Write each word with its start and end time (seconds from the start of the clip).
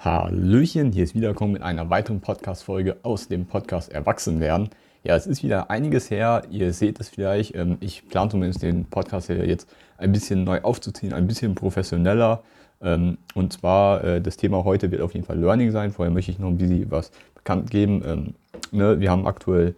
Hallöchen, 0.00 0.92
hier 0.92 1.02
ist 1.02 1.16
wiederkommen 1.16 1.54
mit 1.54 1.62
einer 1.62 1.90
weiteren 1.90 2.20
Podcast-Folge 2.20 2.98
aus 3.02 3.26
dem 3.26 3.46
Podcast 3.46 3.90
Erwachsenwerden. 3.90 4.70
Ja, 5.02 5.16
es 5.16 5.26
ist 5.26 5.42
wieder 5.42 5.72
einiges 5.72 6.08
her, 6.08 6.42
ihr 6.52 6.72
seht 6.72 7.00
es 7.00 7.08
vielleicht. 7.08 7.56
Ähm, 7.56 7.78
ich 7.80 8.08
plane 8.08 8.30
zumindest 8.30 8.62
den 8.62 8.84
Podcast 8.84 9.26
hier 9.26 9.44
jetzt 9.44 9.68
ein 9.96 10.12
bisschen 10.12 10.44
neu 10.44 10.60
aufzuziehen, 10.60 11.12
ein 11.12 11.26
bisschen 11.26 11.56
professioneller. 11.56 12.44
Ähm, 12.80 13.18
und 13.34 13.52
zwar, 13.54 14.04
äh, 14.04 14.20
das 14.20 14.36
Thema 14.36 14.62
heute 14.62 14.92
wird 14.92 15.02
auf 15.02 15.14
jeden 15.14 15.26
Fall 15.26 15.36
Learning 15.36 15.72
sein. 15.72 15.90
Vorher 15.90 16.14
möchte 16.14 16.30
ich 16.30 16.38
noch 16.38 16.46
ein 16.46 16.58
bisschen 16.58 16.88
was 16.92 17.10
bekannt 17.34 17.68
geben. 17.68 18.04
Ähm, 18.06 18.34
ne, 18.70 19.00
wir 19.00 19.10
haben 19.10 19.26
aktuell 19.26 19.74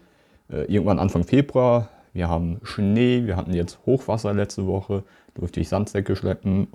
äh, 0.52 0.70
irgendwann 0.70 0.98
Anfang 0.98 1.24
Februar, 1.24 1.88
wir 2.12 2.28
haben 2.28 2.60
Schnee, 2.62 3.22
wir 3.24 3.36
hatten 3.36 3.54
jetzt 3.54 3.78
Hochwasser 3.86 4.34
letzte 4.34 4.66
Woche, 4.66 5.02
durfte 5.32 5.60
ich 5.60 5.70
Sandsäcke 5.70 6.14
schleppen. 6.14 6.68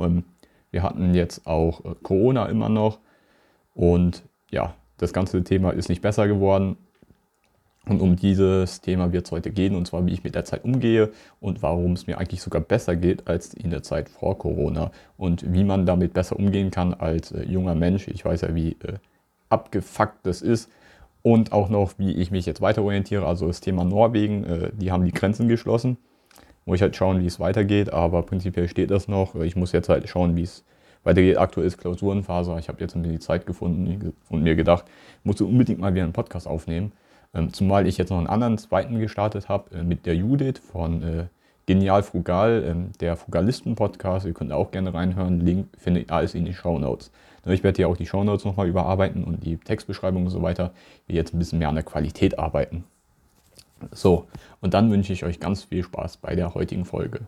wir 0.72 0.82
hatten 0.82 1.14
jetzt 1.14 1.46
auch 1.46 1.86
äh, 1.86 1.90
Corona 2.02 2.48
immer 2.48 2.70
noch. 2.70 2.98
Und 3.76 4.24
ja, 4.50 4.74
das 4.98 5.14
ganze 5.14 5.44
Thema 5.44 5.72
ist 5.72 5.90
nicht 5.90 6.02
besser 6.02 6.28
geworden. 6.28 6.78
Und 7.88 8.02
um 8.02 8.16
dieses 8.16 8.82
Thema 8.82 9.14
wird 9.14 9.28
es 9.28 9.32
heute 9.32 9.52
gehen, 9.52 9.76
und 9.76 9.86
zwar 9.86 10.08
wie 10.08 10.14
ich 10.14 10.24
mit 10.24 10.34
der 10.34 10.44
Zeit 10.44 10.64
umgehe 10.64 11.12
und 11.40 11.62
warum 11.62 11.92
es 11.94 12.08
mir 12.08 12.18
eigentlich 12.18 12.42
sogar 12.42 12.62
besser 12.62 12.96
geht 12.96 13.28
als 13.28 13.54
in 13.54 13.70
der 13.70 13.84
Zeit 13.84 14.10
vor 14.10 14.40
Corona 14.40 14.90
und 15.18 15.54
wie 15.54 15.64
man 15.64 15.86
damit 15.86 16.14
besser 16.14 16.38
umgehen 16.40 16.72
kann 16.72 16.96
als 16.96 17.32
äh, 17.32 17.44
junger 17.44 17.76
Mensch. 17.76 18.08
Ich 18.08 18.26
weiß 18.26 18.42
ja, 18.42 18.56
wie 18.56 18.72
äh, 18.72 18.98
abgefuckt 19.50 20.26
das 20.26 20.42
ist 20.42 20.72
und 21.22 21.52
auch 21.52 21.70
noch, 21.70 21.94
wie 22.00 22.14
ich 22.14 22.32
mich 22.32 22.48
jetzt 22.48 22.62
weiter 22.62 22.82
orientiere. 22.82 23.28
Also 23.28 23.46
das 23.46 23.62
Thema 23.62 23.84
Norwegen, 23.84 24.44
äh, 24.46 24.72
die 24.74 24.92
haben 24.92 25.06
die 25.06 25.12
Grenzen 25.12 25.48
geschlossen. 25.48 25.98
Muss 26.66 26.78
ich 26.78 26.82
halt 26.82 26.96
schauen, 26.96 27.22
wie 27.22 27.28
es 27.28 27.40
weitergeht, 27.40 27.94
aber 27.94 28.24
prinzipiell 28.24 28.68
steht 28.68 28.90
das 28.90 29.08
noch. 29.08 29.36
Ich 29.36 29.56
muss 29.56 29.72
jetzt 29.74 29.90
halt 29.90 30.10
schauen, 30.10 30.36
wie 30.36 30.42
es 30.42 30.66
weitergeht. 31.06 31.38
Aktuell 31.38 31.68
ist 31.68 31.78
Klausurenphase. 31.78 32.56
Ich 32.60 32.68
habe 32.68 32.80
jetzt 32.82 32.96
ein 32.96 33.02
bisschen 33.02 33.18
die 33.18 33.24
Zeit 33.24 33.46
gefunden 33.46 34.14
und 34.30 34.44
mir 34.44 34.56
gedacht, 34.56 34.86
ich 35.20 35.26
muss 35.26 35.42
unbedingt 35.42 35.80
mal 35.80 35.94
wieder 35.94 36.04
einen 36.04 36.14
Podcast 36.14 36.48
aufnehmen. 36.48 36.92
Ähm, 37.34 37.52
zumal 37.54 37.88
ich 37.88 37.98
jetzt 37.98 38.10
noch 38.10 38.18
einen 38.18 38.28
anderen 38.28 38.58
zweiten 38.58 39.00
gestartet 39.00 39.50
habe 39.50 39.76
äh, 39.76 39.84
mit 39.84 40.06
der 40.06 40.16
Judith 40.16 40.60
von 40.60 41.04
äh, 41.04 41.26
Genial 41.66 42.04
Frugal, 42.04 42.64
ähm, 42.66 42.92
der 43.00 43.18
Frugalisten-Podcast. 43.18 44.26
Ihr 44.26 44.34
könnt 44.34 44.52
auch 44.52 44.72
gerne 44.72 44.94
reinhören. 44.94 45.42
Link 45.42 45.68
findet 45.78 46.12
alles 46.12 46.34
in 46.34 46.46
den 46.46 46.54
Show 46.54 46.80
Notes. 46.80 47.12
Ich 47.48 47.64
werde 47.64 47.78
hier 47.78 47.90
auch 47.90 47.98
die 47.98 48.08
Show 48.08 48.24
Notes 48.24 48.46
nochmal 48.46 48.68
überarbeiten 48.68 49.24
und 49.24 49.46
die 49.46 49.58
Textbeschreibung 49.58 50.26
und 50.26 50.32
so 50.32 50.42
weiter. 50.42 50.72
Will 51.08 51.16
jetzt 51.16 51.34
ein 51.34 51.40
bisschen 51.40 51.60
mehr 51.60 51.70
an 51.70 51.76
der 51.76 51.84
Qualität 51.84 52.40
arbeiten. 52.40 52.86
So, 53.92 54.28
und 54.62 54.74
dann 54.74 54.90
wünsche 54.90 55.14
ich 55.14 55.26
euch 55.26 55.40
ganz 55.40 55.66
viel 55.66 55.84
Spaß 55.84 56.18
bei 56.18 56.36
der 56.36 56.56
heutigen 56.56 56.86
Folge. 56.86 57.28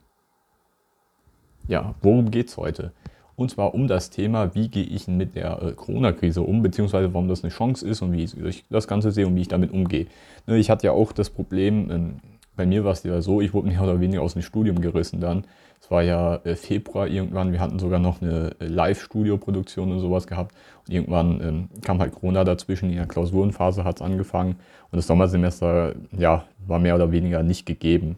Ja, 1.67 1.95
worum 2.01 2.31
geht 2.31 2.47
es 2.47 2.57
heute? 2.57 2.93
Und 3.37 3.51
zwar 3.51 3.75
um 3.75 3.87
das 3.87 4.09
Thema, 4.09 4.55
wie 4.55 4.67
gehe 4.67 4.83
ich 4.83 5.07
mit 5.07 5.35
der 5.35 5.61
äh, 5.61 5.71
Corona-Krise 5.73 6.41
um, 6.41 6.63
beziehungsweise 6.63 7.13
warum 7.13 7.27
das 7.27 7.43
eine 7.43 7.53
Chance 7.53 7.87
ist 7.87 8.01
und 8.01 8.11
wie 8.11 8.23
ich 8.23 8.65
das 8.69 8.87
Ganze 8.87 9.11
sehe 9.11 9.27
und 9.27 9.35
wie 9.35 9.41
ich 9.41 9.47
damit 9.47 9.71
umgehe. 9.71 10.07
Ne, 10.47 10.57
ich 10.57 10.71
hatte 10.71 10.87
ja 10.87 10.91
auch 10.91 11.11
das 11.11 11.29
Problem, 11.29 11.91
ähm, 11.91 12.15
bei 12.55 12.65
mir 12.65 12.83
war 12.83 12.93
es 12.93 13.03
ja 13.03 13.21
so, 13.21 13.39
ich 13.39 13.53
wurde 13.53 13.67
mehr 13.67 13.83
oder 13.83 14.01
weniger 14.01 14.23
aus 14.23 14.33
dem 14.33 14.41
Studium 14.41 14.81
gerissen 14.81 15.21
dann. 15.21 15.45
Es 15.79 15.91
war 15.91 16.01
ja 16.01 16.37
äh, 16.37 16.55
Februar 16.55 17.07
irgendwann, 17.07 17.51
wir 17.51 17.59
hatten 17.59 17.77
sogar 17.77 17.99
noch 17.99 18.23
eine 18.23 18.55
äh, 18.59 18.65
Live-Studio-Produktion 18.65 19.91
und 19.91 19.99
sowas 19.99 20.25
gehabt. 20.25 20.55
Und 20.87 20.93
irgendwann 20.95 21.39
ähm, 21.41 21.69
kam 21.83 21.99
halt 21.99 22.15
Corona 22.15 22.43
dazwischen, 22.43 22.89
in 22.89 22.95
der 22.95 23.05
Klausurenphase 23.05 23.83
hat 23.83 23.97
es 23.97 24.01
angefangen 24.01 24.55
und 24.91 24.97
das 24.97 25.05
Sommersemester 25.05 25.93
ja, 26.17 26.45
war 26.65 26.79
mehr 26.79 26.95
oder 26.95 27.11
weniger 27.11 27.43
nicht 27.43 27.67
gegeben. 27.67 28.15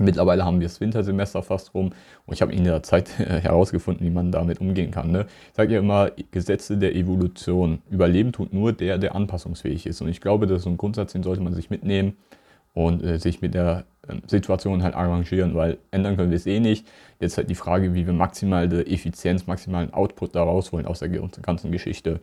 Mittlerweile 0.00 0.44
haben 0.44 0.60
wir 0.60 0.66
das 0.66 0.80
Wintersemester 0.80 1.42
fast 1.42 1.74
rum 1.74 1.92
und 2.26 2.34
ich 2.34 2.40
habe 2.40 2.52
in 2.52 2.64
der 2.64 2.82
Zeit 2.82 3.18
herausgefunden, 3.18 4.06
wie 4.06 4.10
man 4.10 4.32
damit 4.32 4.60
umgehen 4.60 4.90
kann. 4.90 5.10
Ne? 5.10 5.26
Ich 5.50 5.56
sage 5.56 5.74
ja 5.74 5.80
immer, 5.80 6.10
Gesetze 6.30 6.78
der 6.78 6.94
Evolution. 6.94 7.82
Überleben 7.90 8.32
tut 8.32 8.52
nur 8.52 8.72
der, 8.72 8.96
der 8.96 9.14
anpassungsfähig 9.14 9.86
ist. 9.86 10.00
Und 10.00 10.08
ich 10.08 10.20
glaube, 10.20 10.46
das 10.46 10.58
ist 10.58 10.64
so 10.64 10.70
ein 10.70 10.78
Grundsatz, 10.78 11.12
den 11.12 11.22
sollte 11.22 11.42
man 11.42 11.52
sich 11.54 11.68
mitnehmen 11.68 12.16
und 12.72 13.02
äh, 13.02 13.18
sich 13.18 13.42
mit 13.42 13.52
der 13.52 13.84
äh, 14.08 14.14
Situation 14.26 14.82
halt 14.82 14.94
arrangieren, 14.94 15.54
weil 15.54 15.76
ändern 15.90 16.16
können 16.16 16.30
wir 16.30 16.36
es 16.36 16.46
eh 16.46 16.60
nicht. 16.60 16.86
Jetzt 17.20 17.36
halt 17.36 17.50
die 17.50 17.54
Frage, 17.54 17.94
wie 17.94 18.06
wir 18.06 18.14
maximale 18.14 18.86
Effizienz, 18.86 19.46
maximalen 19.46 19.92
Output 19.92 20.34
da 20.34 20.42
rausholen 20.42 20.86
aus 20.86 21.00
der 21.00 21.10
ganzen 21.10 21.72
Geschichte. 21.72 22.20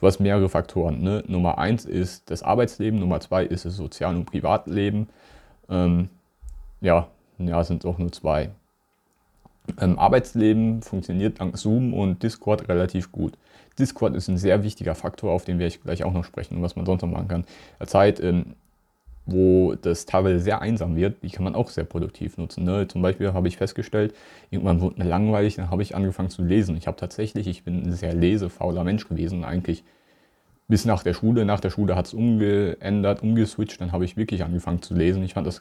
Du 0.00 0.08
hast 0.08 0.18
mehrere 0.18 0.48
Faktoren. 0.48 1.00
Ne? 1.00 1.22
Nummer 1.28 1.58
eins 1.58 1.84
ist 1.84 2.30
das 2.32 2.42
Arbeitsleben, 2.42 2.98
Nummer 2.98 3.20
zwei 3.20 3.44
ist 3.44 3.64
das 3.64 3.76
Sozial- 3.76 4.16
und 4.16 4.24
Privatleben. 4.24 5.08
Ähm, 5.70 6.08
ja, 6.82 7.08
ja, 7.38 7.64
sind 7.64 7.86
auch 7.86 7.98
nur 7.98 8.12
zwei. 8.12 8.50
Ähm, 9.80 9.98
Arbeitsleben 9.98 10.82
funktioniert 10.82 11.40
dank 11.40 11.56
Zoom 11.56 11.94
und 11.94 12.22
Discord 12.22 12.68
relativ 12.68 13.12
gut. 13.12 13.34
Discord 13.78 14.14
ist 14.14 14.28
ein 14.28 14.36
sehr 14.36 14.62
wichtiger 14.64 14.94
Faktor, 14.94 15.32
auf 15.32 15.44
den 15.44 15.58
werde 15.58 15.68
ich 15.68 15.82
gleich 15.82 16.04
auch 16.04 16.12
noch 16.12 16.24
sprechen 16.24 16.56
und 16.56 16.62
was 16.62 16.76
man 16.76 16.84
sonst 16.84 17.02
noch 17.02 17.10
machen 17.10 17.28
kann. 17.28 17.44
Der 17.80 17.86
Zeit, 17.86 18.20
ähm, 18.20 18.54
wo 19.24 19.74
das 19.76 20.04
teilweise 20.04 20.40
sehr 20.40 20.60
einsam 20.60 20.96
wird, 20.96 21.22
die 21.22 21.30
kann 21.30 21.44
man 21.44 21.54
auch 21.54 21.70
sehr 21.70 21.84
produktiv 21.84 22.36
nutzen. 22.38 22.64
Ne? 22.64 22.88
Zum 22.88 23.02
Beispiel 23.02 23.32
habe 23.32 23.46
ich 23.46 23.56
festgestellt, 23.56 24.14
irgendwann 24.50 24.80
wurde 24.80 24.98
mir 24.98 25.08
langweilig, 25.08 25.54
dann 25.54 25.70
habe 25.70 25.82
ich 25.82 25.94
angefangen 25.94 26.28
zu 26.28 26.42
lesen. 26.42 26.76
Ich 26.76 26.88
habe 26.88 26.96
tatsächlich, 26.96 27.46
ich 27.46 27.62
bin 27.62 27.84
ein 27.84 27.92
sehr 27.92 28.14
lesefauler 28.14 28.82
Mensch 28.82 29.08
gewesen, 29.08 29.44
eigentlich 29.44 29.84
bis 30.72 30.86
nach 30.86 31.02
der 31.02 31.12
Schule. 31.12 31.44
Nach 31.44 31.60
der 31.60 31.68
Schule 31.68 31.96
hat 31.96 32.06
es 32.06 32.14
umgeändert, 32.14 33.22
umgeswitcht. 33.22 33.78
Dann 33.82 33.92
habe 33.92 34.06
ich 34.06 34.16
wirklich 34.16 34.42
angefangen 34.42 34.80
zu 34.80 34.94
lesen. 34.94 35.22
Ich 35.22 35.34
fand 35.34 35.46
das 35.46 35.60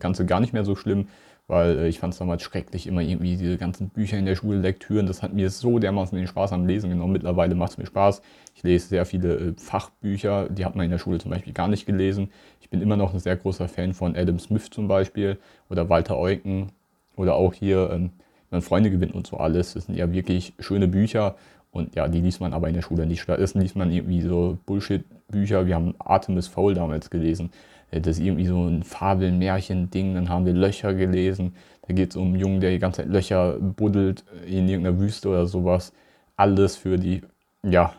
Ganze 0.00 0.26
gar 0.26 0.40
nicht 0.40 0.52
mehr 0.52 0.64
so 0.64 0.74
schlimm, 0.74 1.06
weil 1.46 1.78
äh, 1.78 1.88
ich 1.88 2.00
fand 2.00 2.14
es 2.14 2.18
damals 2.18 2.42
schrecklich, 2.42 2.88
immer 2.88 3.00
irgendwie 3.00 3.36
diese 3.36 3.56
ganzen 3.58 3.90
Bücher 3.90 4.18
in 4.18 4.26
der 4.26 4.34
Schule, 4.34 4.58
Lektüren. 4.58 5.06
Das 5.06 5.22
hat 5.22 5.34
mir 5.34 5.50
so 5.50 5.78
dermaßen 5.78 6.18
den 6.18 6.26
Spaß 6.26 6.52
am 6.52 6.66
Lesen 6.66 6.90
genommen. 6.90 7.12
Mittlerweile 7.12 7.54
macht 7.54 7.70
es 7.70 7.78
mir 7.78 7.86
Spaß. 7.86 8.22
Ich 8.56 8.64
lese 8.64 8.88
sehr 8.88 9.06
viele 9.06 9.36
äh, 9.36 9.52
Fachbücher, 9.56 10.48
die 10.48 10.64
hat 10.64 10.74
man 10.74 10.86
in 10.86 10.90
der 10.90 10.98
Schule 10.98 11.18
zum 11.18 11.30
Beispiel 11.30 11.52
gar 11.52 11.68
nicht 11.68 11.86
gelesen. 11.86 12.32
Ich 12.60 12.68
bin 12.70 12.82
immer 12.82 12.96
noch 12.96 13.14
ein 13.14 13.20
sehr 13.20 13.36
großer 13.36 13.68
Fan 13.68 13.94
von 13.94 14.16
Adam 14.16 14.40
Smith 14.40 14.68
zum 14.68 14.88
Beispiel 14.88 15.38
oder 15.70 15.88
Walter 15.88 16.18
Eucken 16.18 16.72
oder 17.14 17.36
auch 17.36 17.54
hier 17.54 17.88
ähm, 17.92 18.10
Freunde 18.62 18.90
gewinnt 18.90 19.14
und 19.14 19.28
so 19.28 19.36
alles. 19.36 19.74
Das 19.74 19.86
sind 19.86 19.94
ja 19.96 20.12
wirklich 20.12 20.54
schöne 20.58 20.88
Bücher 20.88 21.36
und 21.74 21.96
ja, 21.96 22.06
die 22.06 22.20
liest 22.20 22.40
man 22.40 22.52
aber 22.52 22.68
in 22.68 22.74
der 22.74 22.82
Schule 22.82 23.04
nicht. 23.04 23.20
Stattdessen 23.20 23.60
liest 23.60 23.74
man 23.74 23.90
irgendwie 23.90 24.20
so 24.20 24.58
Bullshit-Bücher. 24.64 25.66
Wir 25.66 25.74
haben 25.74 25.96
Artemis 25.98 26.46
Fowl 26.46 26.72
damals 26.72 27.10
gelesen. 27.10 27.50
Äh, 27.90 28.00
das 28.00 28.18
ist 28.18 28.24
irgendwie 28.24 28.46
so 28.46 28.64
ein 28.64 28.84
Fabel-Märchen-Ding. 28.84 30.14
Dann 30.14 30.28
haben 30.28 30.46
wir 30.46 30.52
Löcher 30.52 30.94
gelesen. 30.94 31.56
Da 31.88 31.92
geht 31.92 32.10
es 32.10 32.16
um 32.16 32.28
einen 32.28 32.38
Jungen, 32.38 32.60
der 32.60 32.70
die 32.70 32.78
ganze 32.78 33.02
Zeit 33.02 33.10
Löcher 33.10 33.58
buddelt 33.58 34.24
in 34.46 34.68
irgendeiner 34.68 35.00
Wüste 35.00 35.28
oder 35.28 35.46
sowas. 35.46 35.92
Alles 36.36 36.76
für 36.76 36.96
die, 36.96 37.22
ja. 37.64 37.92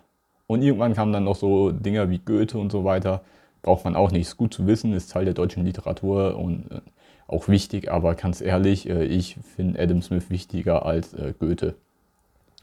Und 0.48 0.62
irgendwann 0.62 0.94
kamen 0.94 1.12
dann 1.12 1.26
noch 1.26 1.36
so 1.36 1.72
Dinger 1.72 2.10
wie 2.10 2.20
Goethe 2.20 2.58
und 2.58 2.72
so 2.72 2.86
weiter. 2.86 3.24
Braucht 3.62 3.84
man 3.84 3.98
auch 3.98 4.12
nicht. 4.12 4.22
Ist 4.22 4.38
gut 4.38 4.54
zu 4.54 4.68
wissen, 4.68 4.94
ist 4.94 5.12
Teil 5.12 5.26
der 5.26 5.34
deutschen 5.34 5.66
Literatur 5.66 6.38
und 6.38 6.72
äh, 6.72 6.80
auch 7.28 7.50
wichtig. 7.50 7.92
Aber 7.92 8.16
ganz 8.16 8.40
ehrlich, 8.40 8.88
äh, 8.88 9.04
ich 9.04 9.36
finde 9.54 9.82
Adam 9.82 10.02
Smith 10.02 10.30
wichtiger 10.30 10.86
als 10.86 11.14
Goethe. 11.40 11.76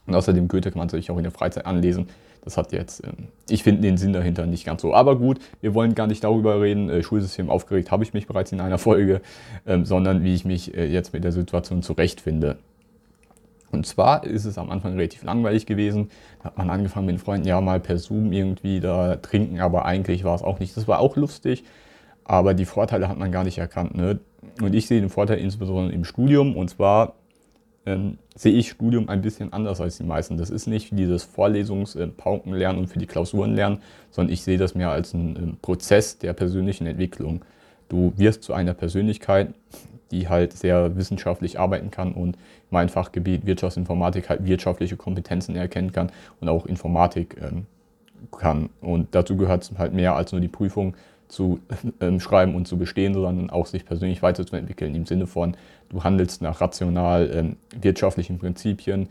Und 0.05 0.15
außerdem 0.15 0.47
Goethe 0.47 0.71
kann 0.71 0.79
man 0.79 0.89
sich 0.89 1.09
auch 1.11 1.17
in 1.17 1.23
der 1.23 1.31
Freizeit 1.31 1.65
anlesen. 1.65 2.07
Das 2.43 2.57
hat 2.57 2.73
jetzt, 2.73 3.03
ähm, 3.03 3.29
ich 3.49 3.63
finde 3.63 3.81
den 3.81 3.97
Sinn 3.97 4.11
dahinter 4.11 4.45
nicht 4.45 4.65
ganz 4.65 4.81
so. 4.81 4.93
Aber 4.93 5.17
gut, 5.17 5.39
wir 5.61 5.73
wollen 5.73 5.95
gar 5.95 6.07
nicht 6.07 6.23
darüber 6.23 6.61
reden. 6.61 6.89
Äh, 6.89 7.01
Schulsystem 7.01 7.49
aufgeregt 7.49 7.89
habe 7.89 8.03
ich 8.03 8.13
mich 8.13 8.27
bereits 8.27 8.51
in 8.51 8.59
einer 8.59 8.77
Folge, 8.79 9.21
ähm, 9.65 9.85
sondern 9.85 10.23
wie 10.23 10.35
ich 10.35 10.43
mich 10.43 10.75
äh, 10.75 10.85
jetzt 10.85 11.13
mit 11.13 11.23
der 11.23 11.31
Situation 11.31 11.83
zurechtfinde. 11.83 12.57
Und 13.71 13.87
zwar 13.87 14.23
ist 14.23 14.45
es 14.45 14.57
am 14.57 14.69
Anfang 14.69 14.93
relativ 14.93 15.23
langweilig 15.23 15.65
gewesen. 15.65 16.09
Da 16.39 16.45
hat 16.45 16.57
man 16.57 16.69
angefangen 16.69 17.07
mit 17.07 17.15
den 17.15 17.19
Freunden, 17.19 17.47
ja, 17.47 17.59
mal 17.59 17.79
per 17.79 17.97
Zoom 17.97 18.31
irgendwie 18.31 18.79
da 18.79 19.15
trinken, 19.15 19.61
aber 19.61 19.85
eigentlich 19.85 20.23
war 20.23 20.35
es 20.35 20.43
auch 20.43 20.59
nicht. 20.59 20.77
Das 20.77 20.87
war 20.87 20.99
auch 20.99 21.15
lustig, 21.15 21.63
aber 22.23 22.53
die 22.53 22.65
Vorteile 22.65 23.09
hat 23.09 23.17
man 23.17 23.31
gar 23.31 23.43
nicht 23.43 23.57
erkannt. 23.57 23.95
Ne? 23.95 24.19
Und 24.61 24.75
ich 24.75 24.85
sehe 24.85 25.01
den 25.01 25.09
Vorteil 25.09 25.39
insbesondere 25.39 25.91
im 25.91 26.03
Studium. 26.03 26.55
Und 26.55 26.69
zwar 26.69 27.15
ähm, 27.85 28.17
sehe 28.35 28.53
ich 28.53 28.69
Studium 28.69 29.09
ein 29.09 29.21
bisschen 29.21 29.51
anders 29.53 29.81
als 29.81 29.97
die 29.97 30.03
meisten. 30.03 30.37
Das 30.37 30.49
ist 30.49 30.67
nicht 30.67 30.97
dieses 30.97 31.23
Vorlesungspaukenlernen 31.23 32.81
und 32.81 32.87
für 32.87 32.99
die 32.99 33.07
Klausuren 33.07 33.55
lernen, 33.55 33.79
sondern 34.11 34.33
ich 34.33 34.43
sehe 34.43 34.57
das 34.57 34.75
mehr 34.75 34.89
als 34.89 35.13
einen 35.13 35.57
Prozess 35.61 36.17
der 36.17 36.33
persönlichen 36.33 36.87
Entwicklung. 36.87 37.43
Du 37.89 38.13
wirst 38.15 38.43
zu 38.43 38.53
einer 38.53 38.73
Persönlichkeit, 38.73 39.53
die 40.11 40.29
halt 40.29 40.53
sehr 40.53 40.95
wissenschaftlich 40.95 41.59
arbeiten 41.59 41.91
kann 41.91 42.13
und 42.13 42.37
mein 42.69 42.89
Fachgebiet 42.89 43.45
Wirtschaftsinformatik 43.45 44.29
halt 44.29 44.45
wirtschaftliche 44.45 44.95
Kompetenzen 44.95 45.55
erkennen 45.55 45.91
kann 45.91 46.11
und 46.39 46.49
auch 46.49 46.65
Informatik 46.65 47.37
ähm, 47.41 47.65
kann. 48.31 48.69
Und 48.81 49.13
dazu 49.15 49.35
gehört 49.35 49.69
halt 49.77 49.93
mehr 49.93 50.15
als 50.15 50.31
nur 50.31 50.41
die 50.41 50.47
Prüfung, 50.47 50.95
zu 51.27 51.59
ähm, 52.01 52.19
schreiben 52.19 52.55
und 52.55 52.67
zu 52.67 52.77
bestehen, 52.77 53.13
sondern 53.13 53.49
auch 53.49 53.65
sich 53.65 53.85
persönlich 53.85 54.21
weiterzuentwickeln 54.21 54.95
im 54.95 55.05
Sinne 55.05 55.27
von, 55.27 55.55
du 55.89 56.03
handelst 56.03 56.41
nach 56.41 56.61
rational 56.61 57.29
ähm, 57.33 57.57
wirtschaftlichen 57.79 58.39
Prinzipien, 58.39 59.09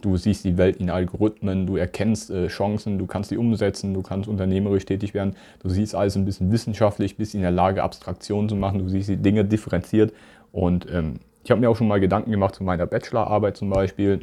du 0.00 0.16
siehst 0.16 0.44
die 0.44 0.56
Welt 0.56 0.76
in 0.76 0.90
Algorithmen, 0.90 1.66
du 1.66 1.76
erkennst 1.76 2.30
äh, 2.30 2.48
Chancen, 2.48 2.98
du 2.98 3.06
kannst 3.06 3.30
sie 3.30 3.36
umsetzen, 3.36 3.94
du 3.94 4.02
kannst 4.02 4.28
unternehmerisch 4.28 4.84
tätig 4.84 5.14
werden, 5.14 5.36
du 5.62 5.68
siehst 5.68 5.94
alles 5.94 6.16
ein 6.16 6.24
bisschen 6.24 6.52
wissenschaftlich, 6.52 7.16
bist 7.16 7.34
in 7.34 7.40
der 7.40 7.50
Lage, 7.50 7.82
Abstraktionen 7.82 8.48
zu 8.48 8.56
machen, 8.56 8.78
du 8.78 8.88
siehst 8.88 9.08
die 9.08 9.16
Dinge 9.16 9.44
differenziert. 9.44 10.12
Und 10.52 10.86
ähm, 10.92 11.20
ich 11.44 11.50
habe 11.50 11.60
mir 11.60 11.70
auch 11.70 11.76
schon 11.76 11.88
mal 11.88 12.00
Gedanken 12.00 12.30
gemacht 12.30 12.54
zu 12.54 12.64
meiner 12.64 12.86
Bachelorarbeit 12.86 13.56
zum 13.56 13.70
Beispiel, 13.70 14.20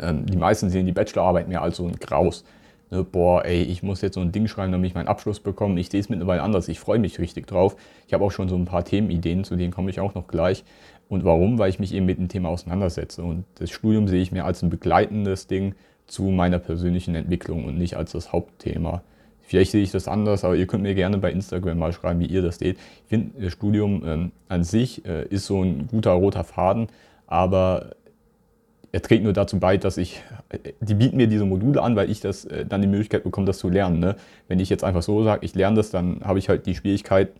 ähm, 0.00 0.26
die 0.26 0.36
meisten 0.36 0.70
sehen 0.70 0.86
die 0.86 0.92
Bachelorarbeit 0.92 1.48
mehr 1.48 1.62
als 1.62 1.76
so 1.76 1.86
ein 1.86 1.96
Graus. 1.96 2.44
Ne, 2.90 3.02
boah, 3.02 3.44
ey, 3.44 3.62
ich 3.62 3.82
muss 3.82 4.02
jetzt 4.02 4.14
so 4.14 4.20
ein 4.20 4.32
Ding 4.32 4.46
schreiben, 4.46 4.72
damit 4.72 4.88
ich 4.88 4.94
meinen 4.94 5.08
Abschluss 5.08 5.40
bekomme. 5.40 5.80
Ich 5.80 5.88
sehe 5.88 6.00
es 6.00 6.08
mittlerweile 6.08 6.42
anders. 6.42 6.68
Ich 6.68 6.80
freue 6.80 6.98
mich 6.98 7.18
richtig 7.18 7.46
drauf. 7.46 7.76
Ich 8.06 8.14
habe 8.14 8.24
auch 8.24 8.30
schon 8.30 8.48
so 8.48 8.56
ein 8.56 8.66
paar 8.66 8.84
Themenideen, 8.84 9.44
zu 9.44 9.56
denen 9.56 9.72
komme 9.72 9.90
ich 9.90 10.00
auch 10.00 10.14
noch 10.14 10.26
gleich. 10.28 10.64
Und 11.08 11.24
warum? 11.24 11.58
Weil 11.58 11.70
ich 11.70 11.78
mich 11.78 11.94
eben 11.94 12.06
mit 12.06 12.18
dem 12.18 12.28
Thema 12.28 12.48
auseinandersetze. 12.50 13.22
Und 13.22 13.44
das 13.56 13.70
Studium 13.70 14.08
sehe 14.08 14.22
ich 14.22 14.32
mehr 14.32 14.44
als 14.44 14.62
ein 14.62 14.70
begleitendes 14.70 15.46
Ding 15.46 15.74
zu 16.06 16.24
meiner 16.24 16.58
persönlichen 16.58 17.14
Entwicklung 17.14 17.64
und 17.64 17.78
nicht 17.78 17.96
als 17.96 18.12
das 18.12 18.32
Hauptthema. 18.32 19.02
Vielleicht 19.46 19.72
sehe 19.72 19.82
ich 19.82 19.90
das 19.90 20.08
anders, 20.08 20.44
aber 20.44 20.56
ihr 20.56 20.66
könnt 20.66 20.82
mir 20.82 20.94
gerne 20.94 21.18
bei 21.18 21.30
Instagram 21.30 21.78
mal 21.78 21.92
schreiben, 21.92 22.20
wie 22.20 22.26
ihr 22.26 22.42
das 22.42 22.58
seht. 22.58 22.78
Ich 23.04 23.08
finde, 23.08 23.40
das 23.40 23.52
Studium 23.52 24.02
ähm, 24.06 24.32
an 24.48 24.64
sich 24.64 25.04
äh, 25.04 25.26
ist 25.28 25.46
so 25.46 25.62
ein 25.62 25.86
guter 25.86 26.12
roter 26.12 26.44
Faden, 26.44 26.88
aber 27.26 27.90
er 28.94 29.02
trägt 29.02 29.24
nur 29.24 29.32
dazu 29.32 29.58
bei, 29.58 29.76
dass 29.76 29.96
ich, 29.96 30.22
die 30.80 30.94
bieten 30.94 31.16
mir 31.16 31.26
diese 31.26 31.44
Module 31.44 31.82
an, 31.82 31.96
weil 31.96 32.08
ich 32.08 32.20
das 32.20 32.44
äh, 32.44 32.64
dann 32.64 32.80
die 32.80 32.86
Möglichkeit 32.86 33.24
bekomme, 33.24 33.44
das 33.44 33.58
zu 33.58 33.68
lernen. 33.68 33.98
Ne? 33.98 34.14
Wenn 34.46 34.60
ich 34.60 34.70
jetzt 34.70 34.84
einfach 34.84 35.02
so 35.02 35.24
sage, 35.24 35.44
ich 35.44 35.56
lerne 35.56 35.78
das, 35.78 35.90
dann 35.90 36.20
habe 36.22 36.38
ich 36.38 36.48
halt 36.48 36.64
die 36.66 36.76
Schwierigkeit, 36.76 37.32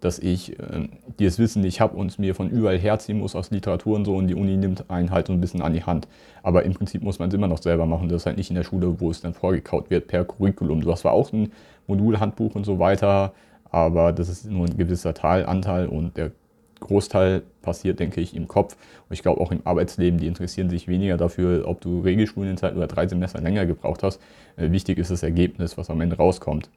dass 0.00 0.18
ich 0.18 0.58
äh, 0.58 0.86
dieses 1.18 1.38
Wissen 1.38 1.62
nicht 1.62 1.80
habe 1.80 1.96
und 1.96 2.08
es 2.08 2.18
mir 2.18 2.34
von 2.34 2.50
überall 2.50 2.76
herziehen 2.78 3.20
muss 3.20 3.34
aus 3.34 3.50
Literatur 3.50 3.96
und 3.96 4.04
so 4.04 4.16
und 4.16 4.26
die 4.26 4.34
Uni 4.34 4.58
nimmt 4.58 4.90
einen 4.90 5.10
halt 5.10 5.28
so 5.28 5.32
ein 5.32 5.40
bisschen 5.40 5.62
an 5.62 5.72
die 5.72 5.82
Hand. 5.82 6.08
Aber 6.42 6.64
im 6.64 6.74
Prinzip 6.74 7.02
muss 7.02 7.18
man 7.18 7.30
es 7.30 7.34
immer 7.34 7.48
noch 7.48 7.62
selber 7.62 7.86
machen. 7.86 8.10
Das 8.10 8.20
ist 8.22 8.26
halt 8.26 8.36
nicht 8.36 8.50
in 8.50 8.56
der 8.56 8.64
Schule, 8.64 9.00
wo 9.00 9.10
es 9.10 9.22
dann 9.22 9.32
vorgekaut 9.32 9.88
wird 9.88 10.08
per 10.08 10.26
Curriculum. 10.26 10.82
Du 10.82 10.92
hast 10.92 11.00
zwar 11.00 11.12
auch 11.12 11.32
ein 11.32 11.52
Modulhandbuch 11.86 12.54
und 12.54 12.66
so 12.66 12.78
weiter, 12.78 13.32
aber 13.70 14.12
das 14.12 14.28
ist 14.28 14.44
nur 14.44 14.66
ein 14.66 14.76
gewisser 14.76 15.14
Teilanteil 15.14 15.86
und 15.88 16.18
der 16.18 16.32
Großteil 16.80 17.42
passiert, 17.62 18.00
denke 18.00 18.20
ich, 18.20 18.34
im 18.34 18.48
Kopf. 18.48 18.76
Und 19.08 19.14
ich 19.14 19.22
glaube 19.22 19.40
auch 19.40 19.52
im 19.52 19.60
Arbeitsleben, 19.64 20.18
die 20.18 20.26
interessieren 20.26 20.70
sich 20.70 20.88
weniger 20.88 21.16
dafür, 21.16 21.66
ob 21.66 21.80
du 21.80 22.00
Regelstudienzeit 22.00 22.76
oder 22.76 22.86
drei 22.86 23.06
Semester 23.06 23.40
länger 23.40 23.66
gebraucht 23.66 24.02
hast. 24.02 24.20
Äh, 24.56 24.70
wichtig 24.70 24.98
ist 24.98 25.10
das 25.10 25.22
Ergebnis, 25.22 25.78
was 25.78 25.90
am 25.90 26.00
Ende 26.00 26.16
rauskommt. 26.16 26.70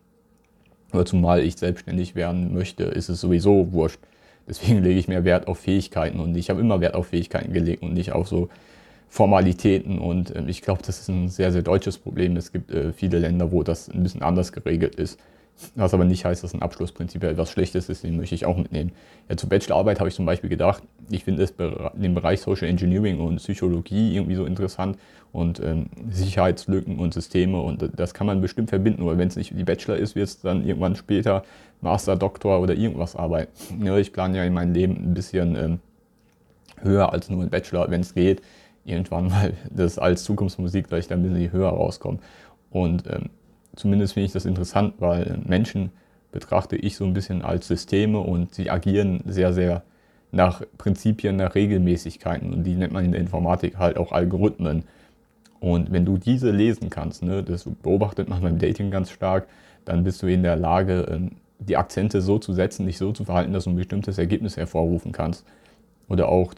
Aber 0.92 1.06
zumal 1.06 1.42
ich 1.42 1.56
selbstständig 1.56 2.16
werden 2.16 2.54
möchte, 2.54 2.84
ist 2.84 3.10
es 3.10 3.22
sowieso 3.22 3.72
wurscht. 3.72 4.00
Deswegen 4.48 4.84
lege 4.84 5.00
ich 5.00 5.08
mehr 5.08 5.24
Wert 5.24 5.48
auf 5.48 5.60
Fähigkeiten 5.60 6.20
und 6.20 6.36
ich 6.36 6.50
habe 6.50 6.60
immer 6.60 6.82
Wert 6.82 6.96
auf 6.96 7.08
Fähigkeiten 7.08 7.54
gelegt 7.54 7.84
und 7.84 7.94
nicht 7.94 8.12
auf 8.12 8.28
so 8.28 8.50
Formalitäten. 9.08 10.00
Und 10.00 10.36
äh, 10.36 10.44
ich 10.48 10.62
glaube, 10.62 10.82
das 10.86 11.00
ist 11.00 11.10
ein 11.10 11.30
sehr, 11.30 11.52
sehr 11.52 11.62
deutsches 11.62 11.98
Problem. 11.98 12.36
Es 12.38 12.52
gibt 12.52 12.72
äh, 12.72 12.94
viele 12.94 13.20
Länder, 13.20 13.52
wo 13.52 13.64
das 13.64 13.90
ein 13.90 14.04
bisschen 14.04 14.22
anders 14.22 14.52
geregelt 14.52 14.96
ist. 14.96 15.20
Was 15.76 15.94
aber 15.94 16.06
nicht 16.06 16.26
heißt, 16.26 16.44
dass 16.44 16.54
ein 16.54 16.62
Abschluss 16.62 16.92
prinzipiell 16.92 17.34
etwas 17.34 17.52
Schlechtes 17.52 17.90
ist, 17.90 18.04
den 18.04 18.18
möchte 18.18 18.36
ich 18.36 18.46
auch 18.46 18.58
mitnehmen. 18.58 18.92
Ja, 19.30 19.38
zur 19.38 19.50
Bachelorarbeit 19.50 20.00
habe 20.00 20.10
ich 20.10 20.16
zum 20.16 20.26
Beispiel 20.26 20.50
gedacht, 20.50 20.84
ich 21.10 21.24
finde 21.24 21.48
den 21.94 22.16
Bereich 22.16 22.42
Social 22.42 22.68
Engineering 22.68 23.20
und 23.20 23.38
Psychologie 23.38 24.16
irgendwie 24.16 24.36
so 24.36 24.46
interessant 24.46 24.98
und 25.32 25.60
ähm, 25.60 25.88
Sicherheitslücken 26.10 27.00
und 27.00 27.14
Systeme 27.14 27.62
und 27.62 27.90
das 27.96 28.14
kann 28.14 28.28
man 28.28 28.42
bestimmt 28.42 28.70
verbinden. 28.70 29.02
Aber 29.02 29.18
wenn 29.18 29.28
es 29.28 29.36
nicht 29.36 29.58
die 29.58 29.64
Bachelor 29.64 29.98
ist, 29.98 30.16
wird 30.16 30.28
es 30.28 30.42
dann 30.42 30.66
irgendwann 30.66 30.96
später 30.96 31.44
Master, 31.82 32.16
Doktor 32.16 32.60
oder 32.60 32.76
irgendwas 32.76 33.16
arbeiten. 33.16 33.52
Ja, 33.84 33.98
ich 33.98 34.14
plane 34.14 34.38
ja 34.38 34.44
in 34.44 34.54
meinem 34.54 34.74
Leben 34.74 34.96
ein 34.96 35.14
bisschen 35.14 35.56
ähm, 35.56 35.80
höher 36.82 37.12
als 37.12 37.30
nur 37.30 37.42
ein 37.42 37.50
Bachelor, 37.50 37.90
wenn 37.90 38.02
es 38.02 38.14
geht. 38.14 38.42
Irgendwann 38.84 39.30
mal 39.30 39.54
das 39.70 40.00
als 40.00 40.24
Zukunftsmusik, 40.24 40.90
dass 40.90 41.00
ich 41.00 41.08
da 41.08 41.16
ein 41.16 41.24
bisschen 41.24 41.52
höher 41.52 41.70
rauskomme. 41.70 42.20
Und 42.72 43.04
ähm, 43.08 43.30
zumindest 43.76 44.14
finde 44.14 44.26
ich 44.28 44.34
das 44.34 44.46
interessant, 44.46 44.96
weil 45.00 45.40
Menschen 45.46 45.92
betrachte 46.32 46.76
ich 46.76 46.96
so 46.96 47.06
ein 47.06 47.14
bisschen 47.14 47.42
als 47.42 47.68
Systeme 47.68 48.20
und 48.20 48.54
sie 48.54 48.70
agieren 48.70 49.22
sehr, 49.26 49.54
sehr 49.54 49.84
nach 50.32 50.62
Prinzipien, 50.78 51.36
nach 51.36 51.56
Regelmäßigkeiten 51.56 52.54
und 52.54 52.64
die 52.64 52.76
nennt 52.76 52.94
man 52.94 53.04
in 53.04 53.12
der 53.12 53.22
Informatik 53.22 53.78
halt 53.78 53.98
auch 53.98 54.12
Algorithmen. 54.12 54.86
Und 55.60 55.92
wenn 55.92 56.06
du 56.06 56.18
diese 56.18 56.52
lesen 56.52 56.90
kannst, 56.90 57.22
ne, 57.22 57.44
das 57.44 57.66
beobachtet 57.84 58.30
man 58.30 58.42
beim 58.42 58.58
Dating 58.58 58.92
ganz 58.92 59.12
stark, 59.12 59.48
dann 59.86 60.04
bist 60.04 60.22
du 60.24 60.28
in 60.28 60.42
der 60.42 60.56
Lage, 60.56 61.06
ähm, 61.12 61.32
die 61.60 61.78
Akzente 61.78 62.22
so 62.22 62.40
zu 62.40 62.54
setzen, 62.54 62.88
dich 62.88 62.98
so 62.98 63.12
zu 63.12 63.26
verhalten, 63.26 63.54
dass 63.54 63.66
du 63.66 63.70
ein 63.70 63.76
bestimmtes 63.76 64.18
Ergebnis 64.18 64.58
hervorrufen 64.58 65.12
kannst. 65.12 65.46
Oder 66.08 66.30
auch 66.30 66.54